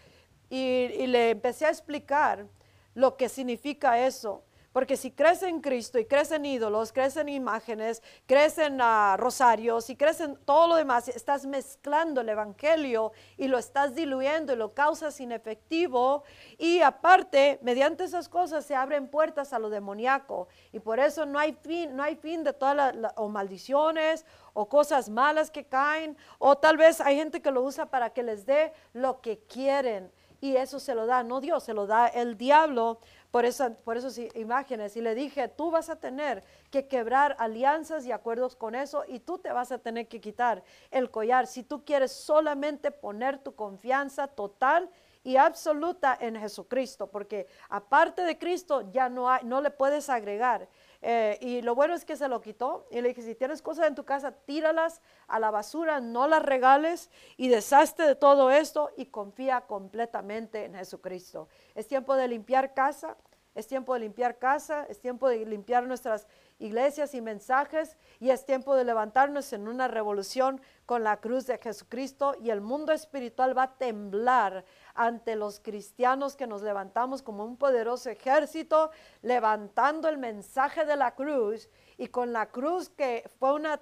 y, 0.50 0.58
y, 0.58 1.08
le 1.08 1.32
empecé 1.32 1.66
a 1.66 1.70
explicar 1.70 2.46
lo 2.94 3.16
que 3.16 3.30
significa 3.30 4.06
eso. 4.06 4.44
Porque 4.78 4.96
si 4.96 5.10
crees 5.10 5.42
en 5.42 5.60
Cristo 5.60 5.98
y 5.98 6.06
crees 6.06 6.32
en 6.32 6.46
ídolos, 6.46 6.94
crees 6.94 7.18
en 7.18 7.30
imágenes, 7.30 8.04
crees 8.28 8.60
en 8.60 8.80
uh, 8.80 9.18
rosarios 9.18 9.90
y 9.90 9.96
crees 9.96 10.22
en 10.22 10.36
todo 10.36 10.68
lo 10.68 10.76
demás, 10.76 11.08
estás 11.08 11.48
mezclando 11.48 12.22
el 12.22 12.30
Evangelio 12.30 13.12
y 13.38 13.48
lo 13.48 13.58
estás 13.58 13.96
diluyendo 13.96 14.54
y 14.54 14.56
lo 14.56 14.76
causas 14.76 15.20
inefectivo. 15.20 16.22
Y 16.60 16.82
aparte, 16.82 17.58
mediante 17.64 18.04
esas 18.04 18.30
cosas 18.30 18.68
se 18.68 18.76
abren 18.76 19.08
puertas 19.08 19.52
a 19.52 19.58
lo 19.58 19.72
demoníaco. 19.72 20.48
Y 20.72 20.80
por 20.80 21.00
eso 21.00 21.26
no 21.26 21.40
hay 21.40 21.54
fin, 21.54 21.96
no 21.96 22.04
hay 22.04 22.16
fin 22.16 22.44
de 22.44 22.54
todas 22.54 22.96
las 22.96 23.14
maldiciones 23.18 24.28
o 24.54 24.70
cosas 24.70 25.10
malas 25.10 25.50
que 25.50 25.66
caen. 25.66 26.16
O 26.38 26.56
tal 26.56 26.78
vez 26.78 27.02
hay 27.02 27.16
gente 27.16 27.42
que 27.42 27.50
lo 27.50 27.64
usa 27.64 27.88
para 27.88 28.12
que 28.12 28.22
les 28.22 28.46
dé 28.46 28.72
lo 28.94 29.22
que 29.22 29.40
quieren 29.40 30.12
y 30.40 30.56
eso 30.56 30.80
se 30.80 30.96
lo 30.96 31.06
da, 31.06 31.24
no 31.24 31.42
Dios, 31.42 31.64
se 31.64 31.74
lo 31.74 31.88
da 31.88 32.08
el 32.08 32.38
diablo 32.38 33.00
por, 33.32 33.46
esa, 33.46 33.74
por 33.74 33.98
esas 33.98 34.18
imágenes. 34.36 34.96
Y 34.96 35.02
le 35.02 35.16
dije, 35.16 35.48
tú 35.48 35.72
vas 35.72 35.90
a 35.90 35.98
tener 35.98 36.44
que 36.72 36.88
quebrar 36.88 37.36
alianzas 37.40 38.06
y 38.06 38.12
acuerdos 38.12 38.56
con 38.56 38.76
eso 38.76 39.04
y 39.08 39.20
tú 39.20 39.38
te 39.38 39.52
vas 39.52 39.72
a 39.72 39.80
tener 39.80 40.08
que 40.08 40.22
quitar 40.22 40.64
el 40.92 41.10
collar 41.10 41.48
si 41.48 41.64
tú 41.64 41.84
quieres 41.84 42.12
solamente 42.12 42.92
poner 42.92 43.40
tu 43.40 43.56
confianza 43.56 44.28
total 44.28 44.90
y 45.24 45.36
absoluta 45.36 46.18
en 46.22 46.38
Jesucristo, 46.38 47.08
porque 47.08 47.48
aparte 47.70 48.22
de 48.22 48.38
Cristo 48.38 48.90
ya 48.92 49.10
no, 49.10 49.30
hay, 49.30 49.44
no 49.44 49.60
le 49.60 49.72
puedes 49.72 50.10
agregar. 50.10 50.70
Eh, 51.02 51.38
y 51.42 51.62
lo 51.62 51.76
bueno 51.76 51.94
es 51.94 52.06
que 52.06 52.16
se 52.16 52.28
lo 52.28 52.42
quitó. 52.42 52.88
Y 52.92 53.02
le 53.02 53.10
dije, 53.10 53.22
si 53.22 53.36
tienes 53.36 53.62
cosas 53.62 53.88
en 53.88 53.96
tu 53.96 54.06
casa, 54.06 54.32
tíralas 54.32 55.02
a 55.28 55.40
la 55.40 55.52
basura, 55.52 56.00
no 56.00 56.28
las 56.28 56.44
regales 56.44 57.10
y 57.36 57.48
deshazte 57.48 58.04
de 58.04 58.16
todo 58.16 58.52
esto 58.52 58.92
y 58.98 59.08
confía 59.08 59.62
completamente 59.62 60.66
en 60.66 60.76
Jesucristo. 60.76 61.48
Es 61.76 61.88
tiempo 61.88 62.16
de 62.16 62.28
limpiar 62.28 62.74
casa, 62.74 63.18
es 63.56 63.66
tiempo 63.66 63.96
de 63.96 64.02
limpiar 64.02 64.38
casa, 64.38 64.86
es 64.88 65.00
tiempo 65.00 65.28
de 65.28 65.46
limpiar 65.46 65.88
nuestras 65.88 66.28
iglesias 66.60 67.14
y 67.14 67.22
mensajes 67.22 67.98
y 68.20 68.32
es 68.32 68.46
tiempo 68.46 68.76
de 68.76 68.84
levantarnos 68.84 69.54
en 69.54 69.68
una 69.68 69.88
revolución 69.88 70.60
con 70.86 71.04
la 71.04 71.18
cruz 71.18 71.46
de 71.46 71.58
Jesucristo 71.58 72.36
y 72.42 72.50
el 72.50 72.62
mundo 72.62 72.94
espiritual 72.94 73.56
va 73.58 73.64
a 73.64 73.78
temblar 73.78 74.66
ante 74.96 75.36
los 75.36 75.60
cristianos 75.60 76.36
que 76.36 76.48
nos 76.48 76.62
levantamos 76.62 77.22
como 77.22 77.46
un 77.46 77.58
poderoso 77.58 78.10
ejército, 78.10 78.90
levantando 79.22 80.08
el 80.10 80.18
mensaje 80.18 80.86
de 80.86 80.96
la 80.96 81.14
cruz 81.14 81.70
y 81.98 82.08
con 82.08 82.34
la 82.34 82.48
cruz 82.48 82.90
que 82.90 83.30
fue 83.40 83.54
una 83.54 83.78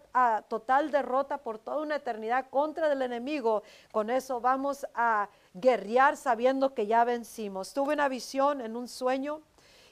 total 0.50 0.92
derrota 0.92 1.38
por 1.38 1.60
toda 1.60 1.82
una 1.82 1.98
eternidad 1.98 2.50
contra 2.50 2.92
el 2.92 3.02
enemigo, 3.02 3.64
con 3.92 4.10
eso 4.10 4.42
vamos 4.42 4.86
a 4.94 5.30
guerrear 5.54 6.18
sabiendo 6.18 6.74
que 6.74 6.88
ya 6.88 7.04
vencimos. 7.04 7.74
Tuve 7.74 7.94
una 7.94 8.10
visión 8.10 8.62
en 8.62 8.76
un 8.76 8.88
sueño 8.88 9.42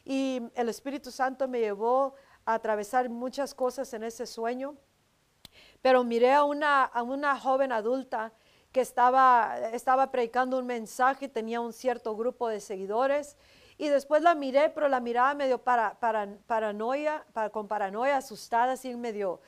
y 0.06 0.42
el 0.56 0.68
Espíritu 0.68 1.12
Santo 1.12 1.48
me 1.48 1.60
llevó 1.60 2.16
atravesar 2.46 3.10
muchas 3.10 3.54
cosas 3.54 3.94
en 3.94 4.04
ese 4.04 4.26
sueño, 4.26 4.76
pero 5.82 6.04
miré 6.04 6.34
a 6.34 6.44
una, 6.44 6.84
a 6.84 7.04
una 7.04 7.40
joven 7.40 7.72
adulta 7.72 8.34
que 8.72 8.82
estaba, 8.82 9.56
estaba 9.72 10.12
predicando 10.12 10.58
un 10.58 10.66
mensaje, 10.66 11.30
tenía 11.30 11.62
un 11.62 11.72
cierto 11.72 12.16
grupo 12.18 12.50
de 12.50 12.60
seguidores. 12.60 13.38
Y 13.78 13.88
después 13.88 14.22
la 14.22 14.34
miré, 14.34 14.70
pero 14.70 14.88
la 14.88 15.00
miraba 15.00 15.34
medio 15.36 15.60
para, 15.60 16.00
para, 16.00 16.28
paranoia, 16.48 17.24
para, 17.34 17.50
con 17.50 17.68
paranoia, 17.68 18.18
asustada, 18.18 18.74
así 18.74 18.96
medio. 18.96 19.42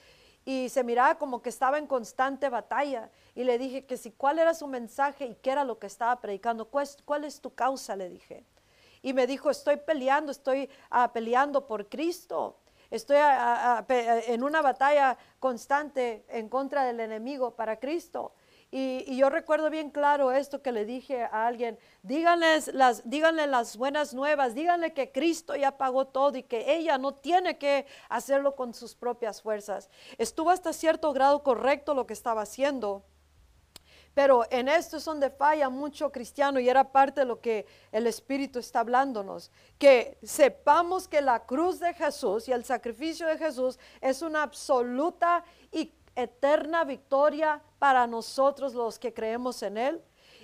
Y 0.45 0.69
se 0.69 0.83
miraba 0.83 1.15
como 1.17 1.41
que 1.41 1.49
estaba 1.49 1.79
en 1.79 1.87
constante 1.87 2.49
batalla. 2.49 3.09
Y 3.33 3.43
le 3.43 3.57
dije 3.57 3.85
que 3.85 3.97
si 3.97 4.11
cuál 4.11 4.37
era 4.37 4.53
su 4.53 4.67
mensaje 4.67 5.25
y 5.25 5.35
qué 5.35 5.49
era 5.49 5.63
lo 5.63 5.79
que 5.79 5.87
estaba 5.87 6.19
predicando. 6.21 6.65
¿Cuál, 6.69 7.23
es 7.23 7.41
tu 7.41 7.53
causa? 7.53 7.95
Le 7.95 8.09
dije. 8.09 8.45
Y 9.01 9.13
me 9.13 9.25
dijo, 9.25 9.49
estoy 9.49 9.77
peleando, 9.77 10.31
estoy 10.31 10.69
uh, 10.91 11.11
peleando 11.11 11.65
por 11.65 11.89
Cristo. 11.89 12.57
Estoy 12.91 13.17
en 14.27 14.43
una 14.43 14.61
batalla 14.61 15.17
constante 15.39 16.25
en 16.29 16.49
contra 16.49 16.85
del 16.85 16.99
enemigo 16.99 17.55
para 17.55 17.79
Cristo. 17.79 18.33
Y, 18.71 19.15
yo 19.15 19.29
recuerdo 19.29 19.69
bien 19.69 19.89
claro 19.89 20.31
esto 20.31 20.61
que 20.61 20.71
le 20.71 20.85
dije 20.85 21.23
a 21.23 21.47
alguien, 21.47 21.79
díganles 22.03 22.73
las, 22.73 23.09
díganle 23.09 23.47
las 23.47 23.77
buenas 23.77 24.13
nuevas, 24.13 24.53
díganle 24.53 24.93
que 24.93 25.11
Cristo 25.11 25.55
ya 25.55 25.77
pagó 25.77 26.07
todo 26.07 26.37
y 26.37 26.43
que 26.43 26.75
ella 26.75 26.97
no 26.97 27.13
tiene 27.13 27.57
que 27.57 27.85
hacerlo 28.09 28.55
con 28.55 28.73
sus 28.73 28.93
propias 28.95 29.41
fuerzas. 29.41 29.89
Estuvo 30.17 30.49
hasta 30.49 30.73
cierto 30.73 31.13
grado 31.13 31.41
correcto 31.43 31.93
lo 31.93 32.05
que 32.05 32.13
estaba 32.13 32.41
haciendo. 32.41 33.05
Pero 34.15 34.45
en 34.49 34.69
esto 34.69 34.97
es 34.97 35.05
donde 35.05 35.29
falla 35.29 35.69
mucho 35.69 36.09
cristiano 36.11 36.59
y 36.59 36.69
era 36.69 36.91
parte 36.91 37.19
de 37.19 37.25
lo 37.25 37.41
que 37.41 37.67
el 37.91 38.07
Espíritu 38.07 38.59
está 38.59 38.79
hablándonos. 38.79 39.51
Que 39.77 40.17
sepamos 40.23 41.07
que 41.07 41.21
la 41.21 41.45
cruz 41.45 41.79
de 41.79 41.93
Jesús 41.93 42.47
y 42.47 42.53
el 42.53 42.63
sacrificio 42.63 43.27
de 43.27 43.37
Jesús 43.37 43.77
es 43.99 44.21
una 44.21 44.41
absoluta 44.41 45.43
y 45.69 45.91
eterna 46.15 46.85
victoria 46.85 47.61
para 47.77 48.07
nosotros 48.07 48.73
los 48.73 48.97
que 48.97 49.13
creemos 49.13 49.61
en 49.61 49.77
Él 49.77 50.01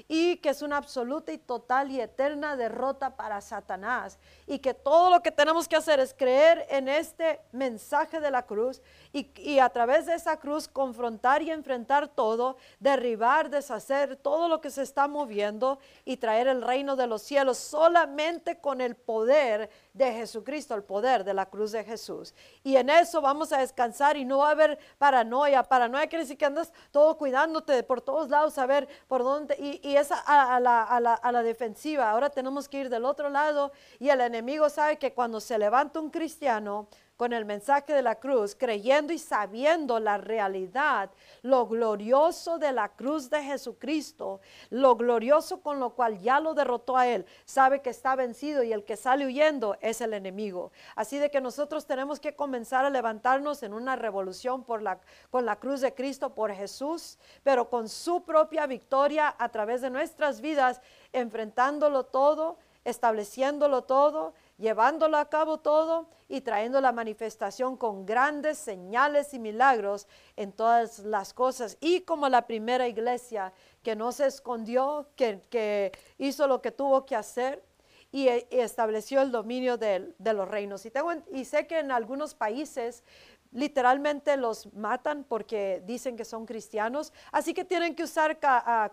y 0.08 0.38
que 0.38 0.50
es 0.50 0.62
una 0.62 0.78
absoluta 0.78 1.32
y 1.32 1.38
total 1.38 1.92
y 1.92 2.00
eterna 2.00 2.56
derrota 2.56 3.16
para 3.16 3.42
Satanás 3.42 4.18
y 4.48 4.60
que 4.60 4.74
todo 4.74 5.10
lo 5.10 5.22
que 5.22 5.32
tenemos 5.32 5.68
que 5.68 5.76
hacer 5.76 6.00
es 6.00 6.14
creer 6.14 6.66
en 6.70 6.88
este 6.88 7.42
mensaje 7.52 8.20
de 8.20 8.32
la 8.32 8.46
cruz 8.46 8.82
y, 9.14 9.60
a 9.60 9.70
través 9.70 10.06
de 10.06 10.16
esa 10.16 10.38
cruz 10.38 10.68
confrontar 10.68 11.42
y 11.42 11.52
enfrentar 11.52 12.08
todo, 12.08 12.58
derribar, 12.80 13.50
deshacer 13.50 14.16
todo 14.16 14.48
lo 14.48 14.62
que 14.62 14.70
se 14.70 14.84
está 14.84 15.08
moviendo 15.08 15.80
y 16.06 16.18
traer 16.18 16.48
el 16.48 16.62
reino 16.62 16.96
de 16.96 17.08
los 17.08 17.22
cielos 17.22 17.58
solamente 17.58 18.60
con 18.60 18.82
el 18.82 18.96
poder 18.96 19.70
de 19.94 20.14
Jesucristo, 20.14 20.76
el 20.76 20.84
poder 20.84 21.24
de 21.24 21.34
la 21.34 21.46
cruz 21.46 21.72
de 21.72 21.84
Jesús. 21.84 22.34
Y 22.64 22.78
en 22.78 22.90
eso 22.90 23.22
vamos 23.22 23.52
a 23.52 23.60
descansar 23.60 24.18
y 24.18 24.26
no 24.26 24.40
va 24.40 24.50
a 24.50 24.52
haber 24.52 24.80
paranoia. 24.98 25.64
Paranoia 25.64 26.08
quiere 26.08 26.24
decir 26.24 26.38
que 26.38 26.46
andas 26.46 26.72
todo 26.92 27.18
cuidándote 27.18 27.84
por 27.84 28.02
todos 28.02 28.30
lados, 28.30 28.58
a 28.58 28.66
ver 28.66 28.88
por 29.08 29.24
dónde. 29.24 29.56
Y, 29.60 29.88
y 29.88 29.91
es 29.96 30.12
a, 30.12 30.60
la, 30.60 30.84
a, 30.84 31.00
la, 31.00 31.14
a 31.14 31.32
la 31.32 31.44
defensiva. 31.44 32.10
Ahora 32.10 32.30
tenemos 32.30 32.68
que 32.68 32.80
ir 32.80 32.90
del 32.90 33.06
otro 33.06 33.30
lado 33.30 33.72
y 34.00 34.10
el 34.10 34.22
enemigo 34.22 34.70
sabe 34.70 34.98
que 34.98 35.14
cuando 35.14 35.40
se 35.40 35.58
levanta 35.58 36.00
un 36.00 36.10
cristiano, 36.10 36.88
con 37.22 37.34
el 37.34 37.46
mensaje 37.46 37.94
de 37.94 38.02
la 38.02 38.16
cruz, 38.16 38.56
creyendo 38.56 39.14
y 39.14 39.20
sabiendo 39.20 40.00
la 40.00 40.18
realidad, 40.18 41.12
lo 41.44 41.68
glorioso 41.68 42.58
de 42.58 42.72
la 42.72 42.90
cruz 42.90 43.30
de 43.30 43.44
Jesucristo, 43.44 44.42
lo 44.72 44.96
glorioso 44.96 45.62
con 45.62 45.80
lo 45.80 45.92
cual 45.92 46.20
ya 46.20 46.40
lo 46.40 46.56
derrotó 46.56 46.98
a 46.98 47.08
él, 47.08 47.28
sabe 47.46 47.84
que 47.84 47.92
está 47.92 48.16
vencido 48.16 48.64
y 48.64 48.74
el 48.74 48.84
que 48.84 48.98
sale 48.98 49.28
huyendo 49.28 49.78
es 49.82 50.02
el 50.02 50.16
enemigo. 50.16 50.72
Así 50.96 51.20
de 51.20 51.30
que 51.30 51.42
nosotros 51.42 51.86
tenemos 51.86 52.20
que 52.20 52.34
comenzar 52.34 52.86
a 52.86 52.90
levantarnos 52.90 53.62
en 53.62 53.76
una 53.76 53.96
revolución 53.96 54.64
con 54.64 54.84
la 54.84 55.56
cruz 55.58 55.82
de 55.82 55.94
Cristo, 55.94 56.34
por 56.34 56.52
Jesús, 56.52 57.20
pero 57.44 57.70
con 57.70 57.88
su 57.88 58.24
propia 58.24 58.66
victoria 58.66 59.36
a 59.38 59.50
través 59.50 59.82
de 59.82 59.92
nuestras 59.92 60.42
vidas, 60.42 60.82
enfrentándolo 61.14 62.04
todo, 62.04 62.58
estableciéndolo 62.84 63.84
todo 63.84 64.34
llevándolo 64.62 65.18
a 65.18 65.28
cabo 65.28 65.58
todo 65.58 66.08
y 66.30 66.42
trayendo 66.42 66.80
la 66.80 66.92
manifestación 66.92 67.76
con 67.76 68.06
grandes 68.06 68.60
señales 68.60 69.34
y 69.34 69.40
milagros 69.40 70.08
en 70.38 70.54
todas 70.54 71.00
las 71.00 71.34
cosas. 71.34 71.78
Y 71.82 72.02
como 72.02 72.30
la 72.30 72.46
primera 72.46 72.88
iglesia 72.88 73.52
que 73.82 73.96
no 73.96 74.12
se 74.12 74.28
escondió, 74.28 75.10
que, 75.16 75.92
hizo 76.20 76.48
lo 76.48 76.62
que 76.62 76.72
tuvo 76.72 77.06
que 77.06 77.16
hacer 77.16 77.64
y, 78.12 78.28
estableció 78.28 79.22
el 79.22 79.32
dominio 79.32 79.78
de, 79.78 80.14
los 80.20 80.48
reinos. 80.48 80.86
Y, 80.86 80.92
tengo, 80.92 81.12
y 81.34 81.44
sé 81.44 81.66
que 81.66 81.80
en 81.80 81.92
algunos 81.92 82.36
países 82.36 83.04
literalmente 83.52 84.38
los 84.38 84.72
matan 84.74 85.26
porque 85.26 85.82
dicen 85.86 86.16
que 86.16 86.24
son 86.24 86.46
cristianos, 86.46 87.12
así 87.32 87.54
que 87.54 87.66
tienen 87.66 87.96
que 87.96 88.04
usar 88.04 88.40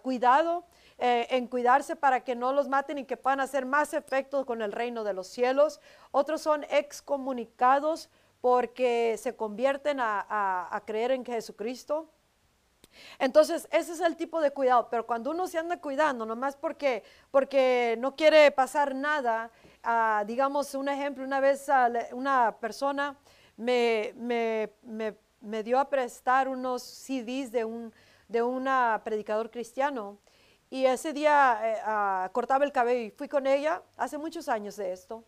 cuidado 0.02 0.64
eh, 1.00 1.28
en 1.30 1.46
cuidarse 1.46 1.94
para 1.94 2.24
que 2.24 2.34
no 2.34 2.52
los 2.52 2.68
maten 2.68 2.98
y 2.98 3.04
que 3.04 3.16
puedan 3.16 3.38
hacer 3.38 3.64
más 3.64 3.94
efecto 3.94 4.44
con 4.44 4.62
el 4.62 4.72
reino 4.72 5.04
de 5.04 5.12
los 5.12 5.28
cielos. 5.28 5.80
Otros 6.10 6.40
son 6.42 6.64
excomunicados 6.70 8.10
porque 8.40 9.16
se 9.16 9.36
convierten 9.36 9.98
a, 10.00 10.82
creer 10.86 11.12
en 11.12 11.24
Jesucristo. 11.24 12.10
Entonces, 13.20 13.68
ese 13.70 13.92
es 13.92 14.00
el 14.00 14.16
tipo 14.16 14.40
de 14.40 14.50
cuidado, 14.50 14.88
pero 14.90 15.06
cuando 15.06 15.30
uno 15.30 15.46
se 15.46 15.58
anda 15.58 15.80
cuidando, 15.80 16.26
nomás 16.26 16.56
porque, 16.56 17.04
porque 17.30 17.96
no 18.00 18.16
quiere 18.16 18.50
pasar 18.50 18.92
nada, 18.92 19.52
ah, 19.84 20.24
digamos 20.26 20.74
un 20.74 20.88
ejemplo, 20.88 21.22
una 21.22 21.38
vez 21.38 21.66
una 22.10 22.56
persona 22.58 23.16
me, 23.56 24.14
me, 24.16 25.62
dio 25.62 25.78
a 25.78 25.88
prestar 25.88 26.48
unos 26.48 26.82
CDs 26.82 27.52
de 27.52 27.64
un 27.64 27.92
de 28.28 28.42
una 28.42 29.00
predicador 29.04 29.50
cristiano 29.50 30.18
y 30.70 30.84
ese 30.84 31.12
día 31.12 31.58
eh, 31.62 31.78
ah, 31.84 32.30
cortaba 32.32 32.64
el 32.64 32.72
cabello 32.72 33.06
y 33.06 33.10
fui 33.10 33.28
con 33.28 33.46
ella 33.46 33.82
hace 33.96 34.18
muchos 34.18 34.48
años 34.48 34.76
de 34.76 34.92
esto 34.92 35.24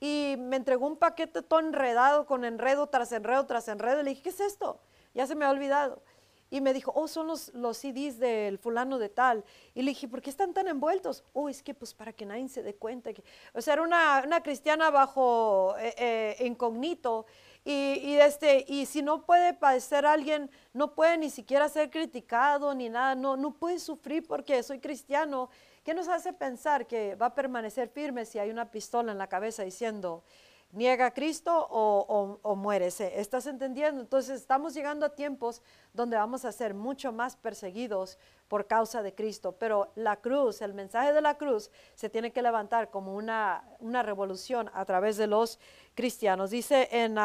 y 0.00 0.36
me 0.38 0.56
entregó 0.56 0.86
un 0.86 0.96
paquete 0.96 1.42
todo 1.42 1.60
enredado 1.60 2.26
con 2.26 2.44
enredo 2.44 2.86
tras 2.86 3.10
enredo 3.12 3.46
tras 3.46 3.66
enredo. 3.68 4.02
Le 4.02 4.10
dije, 4.10 4.22
¿qué 4.22 4.28
es 4.28 4.40
esto? 4.40 4.80
Ya 5.14 5.26
se 5.26 5.34
me 5.34 5.44
ha 5.44 5.50
olvidado. 5.50 6.02
Y 6.50 6.60
me 6.60 6.72
dijo, 6.72 6.92
oh, 6.94 7.08
son 7.08 7.26
los, 7.26 7.52
los 7.52 7.76
CDs 7.76 8.18
del 8.18 8.58
fulano 8.58 8.98
de 8.98 9.08
tal. 9.10 9.44
Y 9.74 9.82
le 9.82 9.90
dije, 9.90 10.08
¿por 10.08 10.22
qué 10.22 10.30
están 10.30 10.54
tan 10.54 10.66
envueltos? 10.68 11.24
Oh, 11.34 11.48
es 11.48 11.62
que 11.62 11.74
pues 11.74 11.92
para 11.92 12.12
que 12.12 12.24
nadie 12.24 12.48
se 12.48 12.62
dé 12.62 12.74
cuenta. 12.74 13.12
Que... 13.12 13.22
O 13.52 13.60
sea, 13.60 13.74
era 13.74 13.82
una, 13.82 14.22
una 14.24 14.42
cristiana 14.42 14.90
bajo 14.90 15.74
eh, 15.78 15.94
eh, 15.98 16.46
incógnito. 16.46 17.26
Y, 17.64 18.14
este, 18.14 18.64
y 18.66 18.86
si 18.86 19.02
no 19.02 19.26
puede 19.26 19.52
padecer 19.52 20.06
alguien, 20.06 20.50
no 20.72 20.94
puede 20.94 21.18
ni 21.18 21.28
siquiera 21.28 21.68
ser 21.68 21.90
criticado 21.90 22.74
ni 22.74 22.88
nada, 22.88 23.14
no, 23.14 23.36
no 23.36 23.52
puede 23.52 23.78
sufrir 23.78 24.26
porque 24.26 24.62
soy 24.62 24.80
cristiano. 24.80 25.50
¿Qué 25.84 25.92
nos 25.92 26.08
hace 26.08 26.32
pensar 26.32 26.86
que 26.86 27.14
va 27.14 27.26
a 27.26 27.34
permanecer 27.34 27.88
firme 27.88 28.24
si 28.24 28.38
hay 28.38 28.50
una 28.50 28.70
pistola 28.70 29.12
en 29.12 29.18
la 29.18 29.26
cabeza 29.26 29.64
diciendo, 29.64 30.24
niega 30.72 31.06
a 31.06 31.14
Cristo 31.14 31.66
o, 31.70 32.38
o, 32.42 32.56
muérese. 32.56 33.20
¿Estás 33.20 33.46
entendiendo? 33.46 34.00
Entonces 34.00 34.40
estamos 34.40 34.74
llegando 34.74 35.06
a 35.06 35.14
tiempos 35.14 35.62
donde 35.92 36.16
vamos 36.16 36.44
a 36.44 36.52
ser 36.52 36.74
mucho 36.74 37.12
más 37.12 37.36
perseguidos 37.36 38.18
por 38.48 38.66
causa 38.66 39.02
de 39.02 39.14
Cristo. 39.14 39.56
Pero 39.58 39.92
la 39.94 40.16
cruz, 40.16 40.60
el 40.60 40.74
mensaje 40.74 41.12
de 41.12 41.20
la 41.20 41.36
cruz, 41.36 41.70
se 41.94 42.10
tiene 42.10 42.32
que 42.32 42.42
levantar 42.42 42.90
como 42.90 43.14
una, 43.14 43.64
una 43.80 44.02
revolución 44.02 44.70
a 44.74 44.84
través 44.84 45.16
de 45.16 45.26
los 45.26 45.58
cristianos. 45.94 46.50
Dice 46.50 46.88
en, 46.92 47.16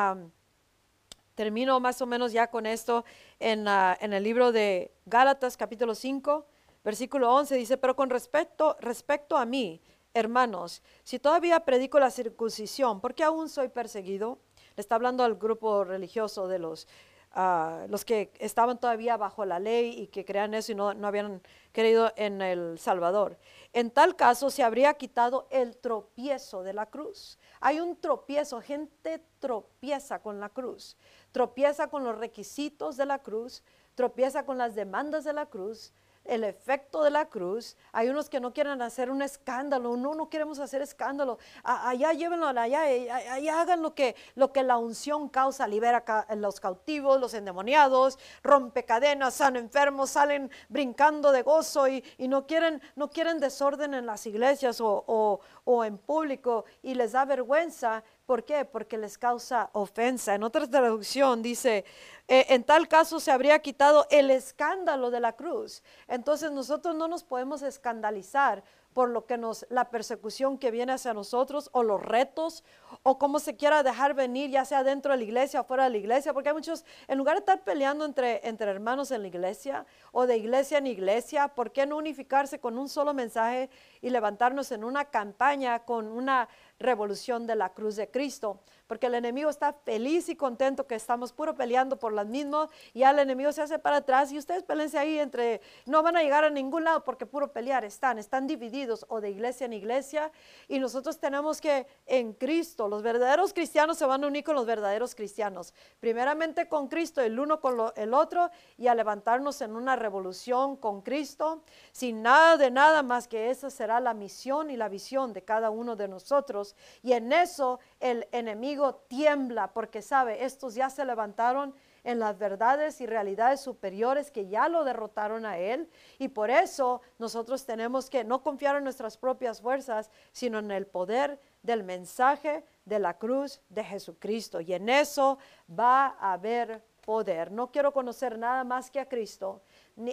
termino 1.35 1.79
más 1.79 2.01
o 2.01 2.05
menos 2.05 2.31
ya 2.31 2.47
con 2.47 2.65
esto, 2.65 3.03
en, 3.39 3.67
en 3.67 4.13
el 4.13 4.23
libro 4.23 4.51
de 4.51 4.93
Gálatas 5.05 5.57
capítulo 5.57 5.95
5, 5.95 6.45
versículo 6.83 7.33
11, 7.33 7.55
dice, 7.55 7.77
pero 7.77 7.95
con 7.95 8.09
respecto, 8.09 8.77
respecto 8.79 9.37
a 9.37 9.45
mí, 9.45 9.81
hermanos, 10.13 10.81
si 11.03 11.19
todavía 11.19 11.59
predico 11.61 11.99
la 11.99 12.11
circuncisión, 12.11 13.01
¿por 13.01 13.15
qué 13.15 13.23
aún 13.23 13.49
soy 13.49 13.69
perseguido? 13.69 14.39
Le 14.75 14.81
está 14.81 14.95
hablando 14.95 15.23
al 15.23 15.35
grupo 15.35 15.83
religioso 15.83 16.47
de 16.47 16.59
los, 16.59 16.87
ah, 17.31 17.85
los 17.89 18.05
que 18.05 18.31
estaban 18.39 18.79
todavía 18.79 19.17
bajo 19.17 19.45
la 19.45 19.59
ley 19.59 19.99
y 19.99 20.07
que 20.07 20.25
crean 20.25 20.53
eso 20.53 20.71
y 20.71 20.75
no, 20.75 20.93
no 20.93 21.07
habían 21.07 21.41
creído 21.71 22.11
en 22.15 22.41
el 22.41 22.79
Salvador. 22.79 23.37
En 23.73 23.91
tal 23.91 24.15
caso 24.15 24.49
se 24.49 24.63
habría 24.63 24.93
quitado 24.95 25.47
el 25.49 25.77
tropiezo 25.77 26.63
de 26.63 26.73
la 26.73 26.85
cruz. 26.85 27.39
Hay 27.59 27.79
un 27.79 27.95
tropiezo, 27.95 28.61
gente 28.61 29.23
tropieza 29.39 30.19
con 30.19 30.39
la 30.39 30.49
cruz, 30.49 30.95
tropieza 31.31 31.87
con 31.89 32.03
los 32.03 32.17
requisitos 32.17 32.97
de 32.97 33.05
la 33.05 33.19
cruz, 33.19 33.63
tropieza 33.95 34.45
con 34.45 34.57
las 34.57 34.75
demandas 34.75 35.23
de 35.23 35.33
la 35.33 35.47
cruz, 35.47 35.93
el 36.25 36.43
efecto 36.43 37.03
de 37.03 37.09
la 37.09 37.25
cruz. 37.25 37.75
Hay 37.91 38.09
unos 38.09 38.29
que 38.29 38.39
no 38.39 38.53
quieren 38.53 38.81
hacer 38.81 39.09
un 39.09 39.21
escándalo, 39.21 39.97
no, 39.97 40.15
no 40.15 40.29
queremos 40.29 40.59
hacer 40.59 40.81
escándalo. 40.81 41.37
allá 41.63 42.13
llévenlo, 42.13 42.47
allá, 42.47 42.83
allá 42.83 43.61
hagan 43.61 43.81
lo 43.81 43.93
que, 43.93 44.15
lo 44.35 44.51
que 44.51 44.63
la 44.63 44.77
unción 44.77 45.29
causa, 45.29 45.67
libera 45.67 46.03
los 46.35 46.59
cautivos, 46.59 47.19
los 47.19 47.33
endemoniados, 47.33 48.17
rompe 48.41 48.85
cadenas, 48.85 49.35
san 49.35 49.55
enfermos, 49.55 50.11
salen 50.11 50.51
brincando 50.69 51.31
de 51.31 51.41
gozo 51.41 51.87
y, 51.87 52.03
no, 52.19 52.45
quieren, 52.47 52.81
no 52.95 53.09
quieren 53.09 53.39
desorden 53.39 53.93
en 53.93 54.05
las 54.05 54.25
iglesias 54.25 54.79
o, 54.81 55.39
o 55.65 55.83
en 55.83 55.97
público 55.97 56.65
y 56.81 56.95
les 56.95 57.11
da 57.11 57.25
vergüenza 57.25 58.03
¿Por 58.25 58.45
qué? 58.45 58.63
Porque 58.63 58.97
les 58.97 59.17
causa 59.17 59.69
ofensa. 59.73 60.33
En 60.33 60.43
otra 60.43 60.65
traducción 60.65 61.41
dice, 61.41 61.83
eh, 62.29 62.45
en 62.49 62.63
tal 62.63 62.87
caso 62.87 63.19
se 63.19 63.31
habría 63.31 63.59
quitado 63.59 64.07
el 64.09 64.31
escándalo 64.31 65.11
de 65.11 65.19
la 65.19 65.33
cruz. 65.33 65.83
Entonces 66.07 66.51
nosotros 66.51 66.95
no 66.95 67.09
nos 67.09 67.23
podemos 67.25 67.61
escandalizar 67.61 68.63
por 68.93 69.09
lo 69.09 69.25
que 69.25 69.37
nos, 69.37 69.65
la 69.69 69.89
persecución 69.89 70.57
que 70.57 70.71
viene 70.71 70.93
hacia 70.93 71.13
nosotros 71.13 71.69
o 71.73 71.83
los 71.83 72.01
retos 72.01 72.63
o 73.01 73.17
cómo 73.17 73.39
se 73.39 73.57
quiera 73.57 73.83
dejar 73.83 74.13
venir, 74.13 74.51
ya 74.51 74.65
sea 74.65 74.83
dentro 74.83 75.11
de 75.11 75.17
la 75.17 75.23
iglesia 75.23 75.61
o 75.61 75.63
fuera 75.63 75.85
de 75.85 75.89
la 75.89 75.97
iglesia, 75.97 76.33
porque 76.33 76.49
hay 76.49 76.55
muchos, 76.55 76.85
en 77.07 77.17
lugar 77.17 77.35
de 77.35 77.39
estar 77.39 77.63
peleando 77.63 78.05
entre, 78.05 78.47
entre 78.47 78.69
hermanos 78.69 79.11
en 79.11 79.23
la 79.23 79.27
iglesia 79.27 79.85
o 80.11 80.27
de 80.27 80.37
iglesia 80.37 80.77
en 80.77 80.87
iglesia, 80.87 81.47
¿por 81.49 81.71
qué 81.71 81.85
no 81.85 81.97
unificarse 81.97 82.59
con 82.59 82.77
un 82.77 82.87
solo 82.87 83.13
mensaje 83.13 83.69
y 84.01 84.09
levantarnos 84.09 84.71
en 84.71 84.83
una 84.83 85.05
campaña 85.05 85.79
con 85.79 86.07
una 86.07 86.47
revolución 86.83 87.47
de 87.47 87.55
la 87.55 87.73
cruz 87.73 87.95
de 87.95 88.11
Cristo? 88.11 88.59
porque 88.87 89.07
el 89.07 89.15
enemigo 89.15 89.49
está 89.49 89.73
feliz 89.73 90.29
y 90.29 90.35
contento 90.35 90.85
que 90.85 90.95
estamos 90.95 91.33
puro 91.33 91.55
peleando 91.55 91.97
por 91.97 92.13
las 92.13 92.27
mismas 92.27 92.69
y 92.93 92.99
ya 92.99 93.11
el 93.11 93.17
enemigo 93.17 93.51
se 93.51 93.61
hace 93.61 93.79
para 93.79 93.97
atrás 93.97 94.31
y 94.31 94.37
ustedes 94.37 94.61
pelense 94.63 94.99
ahí 94.99 95.17
entre, 95.19 95.61
no 95.85 96.03
van 96.03 96.17
a 96.17 96.21
llegar 96.21 96.43
a 96.43 96.49
ningún 96.49 96.83
lado 96.83 97.03
porque 97.03 97.25
puro 97.25 97.51
pelear 97.51 97.85
están, 97.85 98.19
están 98.19 98.45
divididos 98.45 99.05
o 99.09 99.21
de 99.21 99.31
iglesia 99.31 99.65
en 99.65 99.73
iglesia 99.73 100.31
y 100.67 100.79
nosotros 100.79 101.17
tenemos 101.17 101.61
que 101.61 101.87
en 102.05 102.33
Cristo, 102.33 102.87
los 102.87 103.01
verdaderos 103.01 103.53
cristianos 103.53 103.97
se 103.97 104.05
van 104.05 104.23
a 104.23 104.27
unir 104.27 104.43
con 104.43 104.55
los 104.55 104.65
verdaderos 104.65 105.15
cristianos, 105.15 105.73
primeramente 105.99 106.67
con 106.67 106.87
Cristo, 106.87 107.21
el 107.21 107.39
uno 107.39 107.59
con 107.59 107.91
el 107.95 108.13
otro 108.13 108.51
y 108.77 108.87
a 108.87 108.95
levantarnos 108.95 109.61
en 109.61 109.75
una 109.75 109.95
revolución 109.95 110.75
con 110.75 111.01
Cristo, 111.01 111.63
sin 111.91 112.21
nada 112.21 112.57
de 112.57 112.69
nada 112.69 113.01
más 113.01 113.27
que 113.27 113.49
esa 113.49 113.69
será 113.69 113.99
la 113.99 114.13
misión 114.13 114.69
y 114.69 114.77
la 114.77 114.89
visión 114.89 115.33
de 115.33 115.43
cada 115.43 115.69
uno 115.69 115.95
de 115.95 116.07
nosotros 116.07 116.72
y 117.01 117.13
en 117.13 117.31
eso 117.31 117.79
el 117.99 118.27
enemigo 118.31 118.95
tiembla 119.07 119.73
porque 119.73 120.01
sabe, 120.01 120.43
estos 120.45 120.75
ya 120.75 120.89
se 120.89 121.05
levantaron 121.05 121.73
en 122.03 122.19
las 122.19 122.37
verdades 122.37 122.99
y 123.01 123.05
realidades 123.05 123.61
superiores 123.61 124.29
que 124.29 124.47
ya 124.47 124.67
lo 124.67 124.83
derrotaron 124.83 125.45
a 125.45 125.57
él. 125.57 125.89
Y 126.19 126.27
por 126.27 126.49
eso 126.49 127.01
nosotros 127.17 127.65
tenemos 127.65 128.09
que 128.09 128.23
no 128.23 128.43
confiar 128.43 128.75
en 128.75 128.83
nuestras 128.83 129.17
propias 129.17 129.61
fuerzas, 129.61 130.11
sino 130.31 130.59
en 130.59 130.71
el 130.71 130.85
poder 130.85 131.39
del 131.61 131.83
mensaje 131.83 132.65
de 132.85 132.99
la 132.99 133.17
cruz 133.17 133.61
de 133.69 133.83
Jesucristo. 133.83 134.59
Y 134.59 134.73
en 134.73 134.89
eso 134.89 135.37
va 135.69 136.17
a 136.19 136.33
haber 136.33 136.83
poder. 137.05 137.51
No 137.51 137.71
quiero 137.71 137.93
conocer 137.93 138.37
nada 138.37 138.63
más 138.63 138.89
que 138.89 138.99
a 138.99 139.07
Cristo 139.07 139.61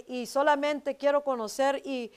y 0.09 0.27
solamente 0.27 0.97
quiero 0.97 1.25
conocer 1.25 1.83
y, 1.85 2.13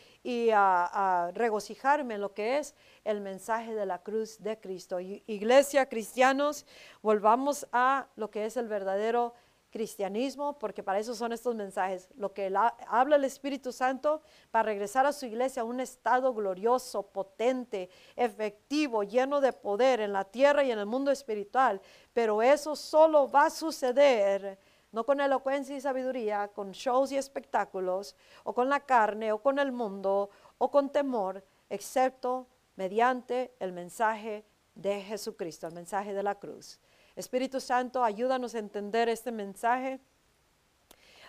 regocijarme 1.34 2.16
en 2.16 2.22
lo 2.22 2.34
que 2.34 2.58
es 2.58 2.76
el 3.04 3.22
mensaje 3.22 3.74
de 3.74 3.86
la 3.86 4.02
cruz 4.02 4.42
de 4.42 4.60
Cristo. 4.60 5.00
iglesia, 5.00 5.88
cristianos, 5.88 6.66
volvamos 7.02 7.68
a 7.72 8.08
lo 8.16 8.30
que 8.30 8.46
es 8.46 8.58
el 8.58 8.68
verdadero 8.68 9.34
cristianismo, 9.74 10.60
porque 10.60 10.84
para 10.84 11.00
eso 11.00 11.16
son 11.16 11.34
estos 11.34 11.56
mensajes. 11.56 12.08
Lo 12.16 12.32
que 12.32 12.54
habla 12.88 13.16
el 13.16 13.24
Espíritu 13.24 13.72
Santo 13.72 14.22
para 14.52 14.68
regresar 14.68 15.08
a 15.08 15.12
su 15.12 15.26
iglesia 15.26 15.64
a 15.64 15.66
un 15.66 15.80
estado 15.80 16.32
glorioso, 16.32 17.02
potente, 17.02 17.90
efectivo, 18.16 19.02
lleno 19.02 19.42
de 19.42 19.52
poder 19.52 20.00
en 20.02 20.14
la 20.14 20.26
tierra 20.26 20.64
y 20.64 20.72
en 20.72 20.78
el 20.78 20.86
mundo 20.86 21.10
espiritual. 21.10 21.82
Pero 22.14 22.44
eso 22.44 22.76
solo 22.76 23.32
va 23.32 23.48
a 23.48 23.50
suceder 23.50 24.60
no 24.94 25.06
con 25.06 25.20
elocuencia 25.20 25.76
y 25.76 25.82
sabiduría, 25.82 26.48
con 26.50 26.72
shows 26.72 27.12
y 27.12 27.18
espectáculos, 27.18 28.16
o 28.44 28.54
con 28.54 28.70
la 28.70 28.80
carne, 28.80 29.32
o 29.32 29.42
con 29.42 29.58
el 29.58 29.72
mundo, 29.72 30.30
o 30.60 30.70
con 30.70 30.92
temor, 30.92 31.44
excepto 31.68 32.48
mediante 32.76 33.56
el 33.60 33.74
mensaje 33.74 34.46
de 34.76 35.02
Jesucristo, 35.02 35.66
el 35.66 35.74
mensaje 35.74 36.14
de 36.14 36.22
la 36.22 36.36
cruz. 36.36 36.80
Espíritu 37.16 37.60
Santo, 37.60 38.04
ayúdanos 38.04 38.54
a 38.54 38.60
entender 38.60 39.10
este 39.10 39.32
mensaje. 39.32 40.00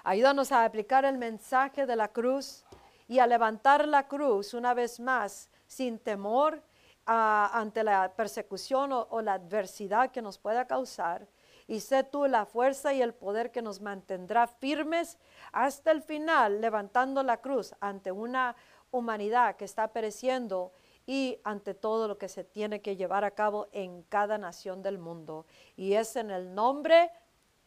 Ayúdanos 0.03 0.53
a 0.53 0.67
aplicar 0.67 1.07
el 1.07 1.17
mensaje 1.17 1.87
de 1.87 1.97
la 1.97 2.09
cruz 2.09 2.67
y 3.09 3.19
a 3.19 3.27
levantar 3.27 3.89
la 3.89 4.07
cruz 4.07 4.53
una 4.53 4.75
vez 4.75 5.01
más 5.01 5.49
sin 5.67 5.99
temor 5.99 6.63
ante 7.07 7.83
la 7.83 8.13
persecución 8.15 8.91
o 8.93 9.23
la 9.23 9.35
adversidad 9.35 10.11
que 10.11 10.21
nos 10.21 10.39
pueda 10.39 10.67
causar 10.67 11.27
y 11.67 11.81
sé 11.81 12.05
tú 12.05 12.27
la 12.27 12.47
fuerza 12.47 12.93
y 12.93 13.03
el 13.03 13.15
poder 13.15 13.51
que 13.51 13.63
nos 13.63 13.81
mantendrá 13.81 14.47
firmes 14.47 15.19
hasta 15.53 15.91
el 15.91 16.03
final, 16.03 16.61
levantando 16.61 17.23
la 17.23 17.41
cruz 17.41 17.75
ante 17.81 18.13
una 18.13 18.55
humanidad 18.91 19.57
que 19.57 19.65
está 19.65 19.93
pereciendo 19.93 20.73
y 21.07 21.39
ante 21.45 21.75
todo 21.75 22.09
lo 22.09 22.19
que 22.19 22.29
se 22.29 22.45
tiene 22.45 22.81
que 22.81 22.97
llevar 22.97 23.25
a 23.25 23.33
cabo 23.33 23.69
en 23.73 24.03
cada 24.05 24.39
nación 24.39 24.83
del 24.83 24.99
mundo. 24.99 25.47
Y 25.77 25.95
es 25.95 26.17
en 26.17 26.31
el 26.31 26.55
nombre 26.55 27.11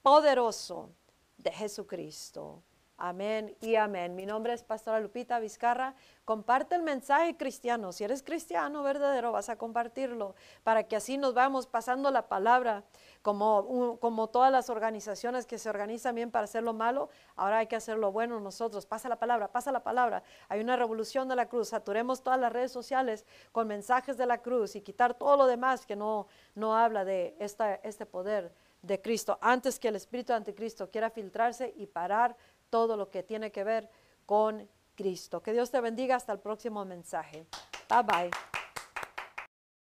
poderoso 0.02 0.92
de 1.38 1.52
Jesucristo. 1.52 2.64
Amén 3.00 3.56
y 3.62 3.76
amén. 3.76 4.16
Mi 4.16 4.26
nombre 4.26 4.54
es 4.54 4.64
Pastora 4.64 5.00
Lupita 5.00 5.38
Vizcarra. 5.38 5.94
Comparte 6.26 6.74
el 6.74 6.82
mensaje 6.82 7.38
cristiano. 7.38 7.92
Si 7.92 8.04
eres 8.04 8.24
cristiano 8.24 8.82
verdadero, 8.82 9.32
vas 9.32 9.50
a 9.50 9.56
compartirlo 9.56 10.34
para 10.64 10.82
que 10.82 10.96
así 10.96 11.16
nos 11.16 11.36
vamos 11.36 11.68
pasando 11.68 12.10
la 12.10 12.28
palabra 12.28 12.84
como, 13.22 14.00
como 14.00 14.30
todas 14.30 14.52
las 14.52 14.72
organizaciones 14.72 15.46
que 15.46 15.60
se 15.60 15.70
organizan 15.70 16.16
bien 16.16 16.32
para 16.32 16.46
hacer 16.46 16.64
lo 16.64 16.74
malo. 16.74 17.10
Ahora 17.36 17.60
hay 17.60 17.68
que 17.68 17.76
hacer 17.76 18.00
lo 18.00 18.12
bueno 18.12 18.40
nosotros. 18.40 18.88
Pasa 18.88 19.08
la 19.10 19.20
palabra, 19.20 19.52
pasa 19.52 19.72
la 19.72 19.84
palabra. 19.84 20.24
Hay 20.50 20.60
una 20.60 20.76
revolución 20.76 21.28
de 21.28 21.36
la 21.36 21.48
cruz. 21.48 21.70
Saturemos 21.70 22.24
todas 22.24 22.40
las 22.40 22.52
redes 22.52 22.72
sociales 22.72 23.28
con 23.52 23.68
mensajes 23.68 24.18
de 24.18 24.26
la 24.26 24.40
cruz 24.40 24.76
y 24.76 24.82
quitar 24.82 25.14
todo 25.14 25.38
lo 25.38 25.46
demás 25.46 25.86
que 25.86 25.96
no, 25.96 26.26
no 26.56 26.76
habla 26.76 27.06
de 27.06 27.36
esta, 27.38 27.76
este 27.76 28.08
poder 28.08 28.52
de 28.82 29.02
Cristo 29.02 29.38
antes 29.42 29.80
que 29.80 29.88
el 29.88 29.96
espíritu 29.96 30.34
anticristo 30.34 30.90
quiera 30.90 31.10
filtrarse 31.10 31.74
y 31.78 31.88
parar 31.88 32.36
todo 32.70 32.98
lo 32.98 33.10
que 33.10 33.24
tiene 33.24 33.52
que 33.52 33.64
ver 33.64 33.90
con 34.26 34.70
Cristo. 34.96 35.42
Que 35.42 35.54
Dios 35.54 35.72
te 35.72 35.82
bendiga 35.82 36.16
hasta 36.16 36.34
el 36.34 36.40
próximo 36.40 36.84
mensaje. 36.86 37.46
Bye 37.90 38.04
bye. 38.04 38.57